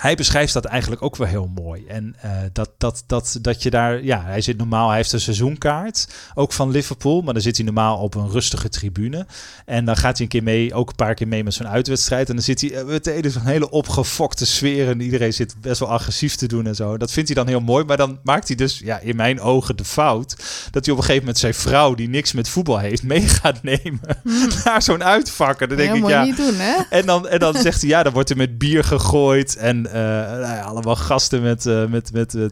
[0.00, 1.86] hij beschrijft dat eigenlijk ook wel heel mooi.
[1.86, 5.20] En eh, dat, dat, dat, dat je daar, ja, hij zit normaal, hij heeft een
[5.20, 9.26] seizoenkaart, ook van Liverpool, maar dan zit hij normaal op een rustige tribune.
[9.64, 12.28] En dan gaat hij een keer mee, ook een paar keer mee met zo'n uitwedstrijd.
[12.28, 14.88] En dan zit hij eh, meteen in zo'n hele opgefokte sfeer.
[14.88, 16.96] En iedereen zit best wel agressief te doen en zo.
[16.96, 17.84] Dat vindt hij dan heel mooi.
[17.84, 20.36] Maar dan maakt hij dus, ja, in mijn ogen de fout.
[20.70, 23.62] Dat hij op een gegeven moment zijn vrouw, die niks met voetbal heeft, mee gaat
[23.62, 24.00] nemen
[24.64, 25.60] naar zo'n uitvak.
[25.60, 26.02] En dan denk Hmm.
[26.02, 26.82] Ik, ja, niet doen, hè?
[26.90, 29.56] en dan, en dan zegt hij, ja, dan wordt er met bier gegooid.
[29.56, 32.46] En eh, nou allemaal gasten met, eh, met, met, eh,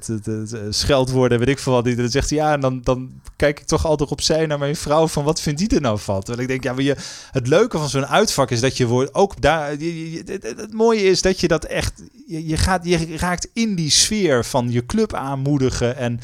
[0.71, 1.87] scheldwoorden, weet ik veel wat.
[1.87, 5.09] En dan zegt ja, en dan, dan kijk ik toch altijd opzij naar mijn vrouw
[5.09, 6.21] van, wat vindt die er nou van?
[6.21, 6.97] Terwijl ik denk, ja, maar je,
[7.31, 9.71] het leuke van zo'n uitvak is dat je wordt ook daar...
[9.71, 12.03] het mooie is dat je dat echt...
[12.27, 16.21] Je, je, gaat, je raakt in die sfeer van je club aanmoedigen en...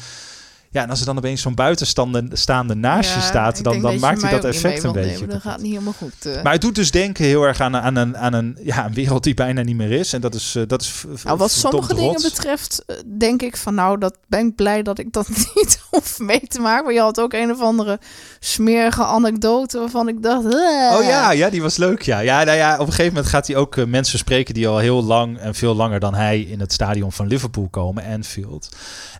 [0.75, 3.99] Ja, en als er dan opeens zo'n buitenstaande staande naast je Ja, staat, dan, dan
[3.99, 5.11] maakt hij dat effect een beetje.
[5.11, 5.29] nemen.
[5.29, 6.25] Dat gaat niet helemaal goed.
[6.25, 6.43] eh.
[6.43, 9.23] Maar het doet dus denken heel erg aan, aan, een, aan een, ja, een wereld
[9.23, 10.13] die bijna niet meer is.
[10.13, 12.21] En dat is, eh, dat is Nou, wat sommige dingen rot.
[12.23, 16.19] betreft, eh, denk ik van nou, dat ben ik blij dat ik dat niet hoef
[16.19, 16.83] mee te maken.
[16.85, 17.99] Maar je had ook een of andere
[18.39, 20.45] smerige anekdote waarvan ik dacht.
[20.45, 22.01] Oh ja, ja, die was leuk.
[22.01, 22.19] Ja.
[22.19, 25.03] Ja, nou ja, op een gegeven moment gaat hij ook mensen spreken die al heel
[25.03, 28.69] lang en veel langer dan hij in het stadion van Liverpool komen, Anfield.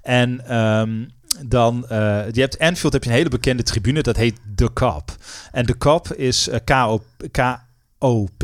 [0.01, 1.05] En ehm,
[1.45, 1.97] dan, eh,
[2.31, 5.15] je hebt Anfield heb je een hele bekende tribune, dat heet The Cop.
[5.51, 8.43] En The Cop is eh, K-O- K-O-P.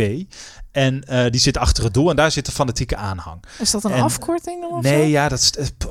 [0.72, 3.44] En eh, die zit achter het doel en daar zit de fanatieke aanhang.
[3.60, 5.08] Is dat een En- afkorting dan of Nee, zo?
[5.08, 5.84] ja, dat, p-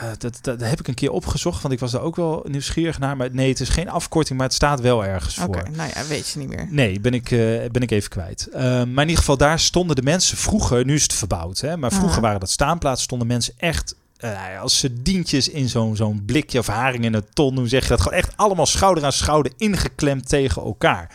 [0.00, 2.98] ja, dat, dat, heb ik een keer opgezocht, want ik was daar ook wel nieuwsgierig
[2.98, 3.16] naar.
[3.16, 5.76] Maar nee, het is geen afkorting, maar het staat wel ergens Oké, voor.
[5.76, 6.66] nou ja, weet je niet meer.
[6.70, 7.28] Nee, ben ik,
[7.72, 8.46] ben ik even kwijt.
[8.52, 11.76] Eh, maar in ieder geval, daar stonden de mensen vroeger, nu is het verbouwd, hè,
[11.76, 12.20] maar vroeger Aha.
[12.20, 17.04] waren dat staanplaatsen, stonden mensen echt eh, als ze dientjes in zo'n blikje of haring
[17.04, 18.00] in een ton, hoe zeg je dat?
[18.00, 21.14] Gewoon echt allemaal schouder aan schouder ingeklemd tegen elkaar.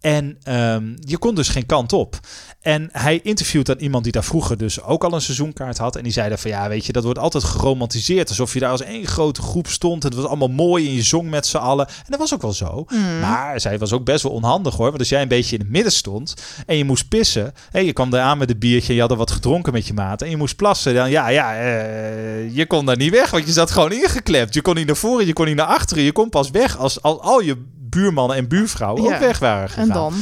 [0.00, 2.18] En ehm, je kon dus geen kant op.
[2.60, 5.96] En hij interviewt dan iemand die daar vroeger dus ook al een seizoenkaart had.
[5.96, 8.28] En die zei dan van ja, weet je, dat wordt altijd geromantiseerd.
[8.28, 10.02] Alsof je daar als één grote groep stond.
[10.02, 11.86] Het was allemaal mooi en je zong met z'n allen.
[11.86, 12.84] En dat was ook wel zo.
[12.88, 13.20] Mm.
[13.20, 14.86] Maar zij was ook best wel onhandig hoor.
[14.86, 16.34] Want als jij een beetje in het midden stond
[16.66, 17.52] en je moest pissen.
[17.70, 18.94] En je kwam daar aan met een biertje.
[18.94, 20.22] Je had er wat gedronken met je maat.
[20.22, 20.94] En je moest plassen.
[20.94, 23.30] Dan ja, ja, eh, je kon daar niet weg.
[23.30, 24.54] Want je zat gewoon ingeklept.
[24.54, 26.04] Je kon niet naar voren, je kon niet naar achteren.
[26.04, 27.56] Je kon pas weg als, als al je
[27.90, 29.14] buurmannen en buurvrouwen Ja.
[29.14, 29.88] ook weg waren gegaan.
[29.88, 30.14] En dan?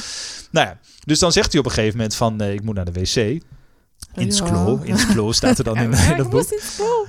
[0.51, 2.41] Nou ja, dus dan zegt hij op een gegeven moment van...
[2.41, 3.43] eh, ik moet naar de wc.
[4.19, 6.41] Insklo, Insklo staat er dan in, in dat boek.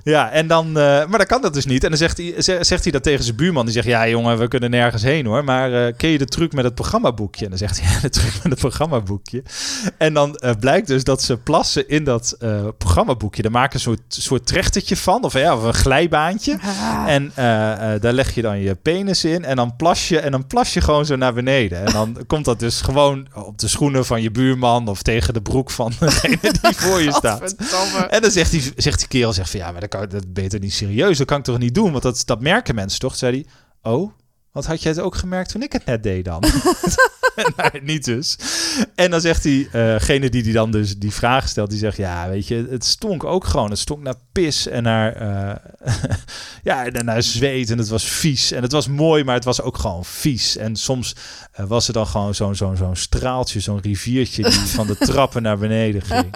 [0.04, 1.84] Ja, en dan, eh, maar dan kan dat dus niet.
[1.84, 3.66] En dan zegt hij, ze- zegt hij dat tegen zijn buurman.
[3.66, 5.44] Die zegt, ja jongen, we kunnen nergens heen hoor.
[5.44, 7.44] Maar eh, ken je de truc met het programmaboekje?
[7.44, 9.44] En dan zegt hij, ja, de truc met het programmaboekje.
[9.98, 12.38] En dan eh, blijkt dus dat ze plassen in dat
[12.78, 13.42] programmaboekje.
[13.42, 16.58] Daar maken ze een soort, soort trechtertje van, of, ja, of een glijbaantje.
[16.62, 17.32] Ah, En
[18.02, 20.82] daar leg je dan je penis in en dan plas je en dan plas je
[20.82, 21.86] gewoon zo naar beneden.
[21.86, 25.42] En dan komt dat dus gewoon op de schoenen van je buurman of tegen de
[25.42, 27.40] broek van degene die voor je staat.
[27.40, 28.08] Godverdomme.
[28.08, 30.60] En dan zegt die, zegt die kerel zegt van ja, maar dat, kan, dat beter
[30.60, 31.18] niet serieus.
[31.18, 31.92] Dat kan ik toch niet doen?
[31.92, 33.16] Want dat, dat merken mensen toch?
[33.16, 34.12] Zei hij, oh,
[34.52, 36.44] wat had jij het ook gemerkt toen ik het net deed dan?
[37.72, 38.38] nee, niet dus.
[38.96, 41.98] En dan zegt hij, eh, degene die, die dan dus die vraag stelt, die zegt
[41.98, 43.70] ja, weet je, het stonk ook gewoon.
[43.70, 45.56] Het stonk naar pis en naar, eh,
[46.64, 48.52] ja, en naar zweet en het was vies.
[48.52, 50.58] En het was mooi, maar het was ook gewoon vies.
[50.58, 51.16] En soms
[51.52, 55.42] eh, was er dan gewoon zo'n zo'n zo'n straaltje, zo'n riviertje die van de trappen
[55.42, 56.30] naar beneden ging.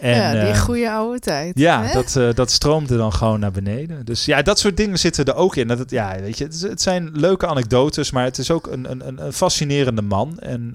[0.00, 1.58] En, ja, die eh, goede oude tijd.
[1.58, 1.92] ja, hè?
[1.92, 4.04] dat, eh, dat stroomde dan gewoon naar beneden.
[4.04, 5.68] Dus ja, dat soort dingen zitten er ook in.
[5.68, 9.24] Dat het, ja, weet je, het, zijn leuke anekdotes, maar het is ook een, een,
[9.24, 10.38] een- fascinerende man.
[10.38, 10.74] En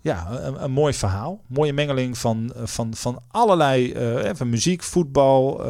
[0.00, 1.40] ja, een, een mooi verhaal.
[1.46, 5.64] Mooie mengeling van, van, van allerlei, eh, van muziek, voetbal,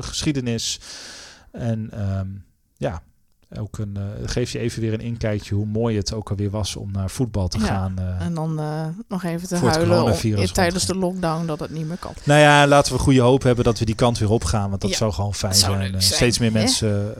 [0.00, 0.80] geschiedenis.
[1.52, 2.26] En ehm,
[2.76, 3.02] ja,
[3.58, 6.76] ook een, eh, geef je even weer een inkijkje hoe mooi het ook alweer was
[6.76, 7.98] om naar voetbal te Ja, gaan.
[7.98, 8.20] eh.
[8.26, 11.96] En dan eh, nog even te huilen om- tijdens de lockdown dat het niet meer
[11.98, 12.12] kan.
[12.24, 14.68] Nou ja, laten we goede hoop hebben dat we die kant weer op gaan.
[14.68, 16.02] Want dat Ja, zou gewoon fijn zou zijn.
[16.02, 17.14] Steeds meer mensen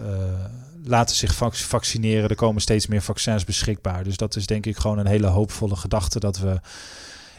[0.85, 2.29] laten zich vac- vaccineren.
[2.29, 4.05] Er komen steeds meer vaccins beschikbaar.
[4.05, 6.21] Dus dat is denk ik gewoon een hele hoopvolle gedachte.
[6.21, 6.61] Dat we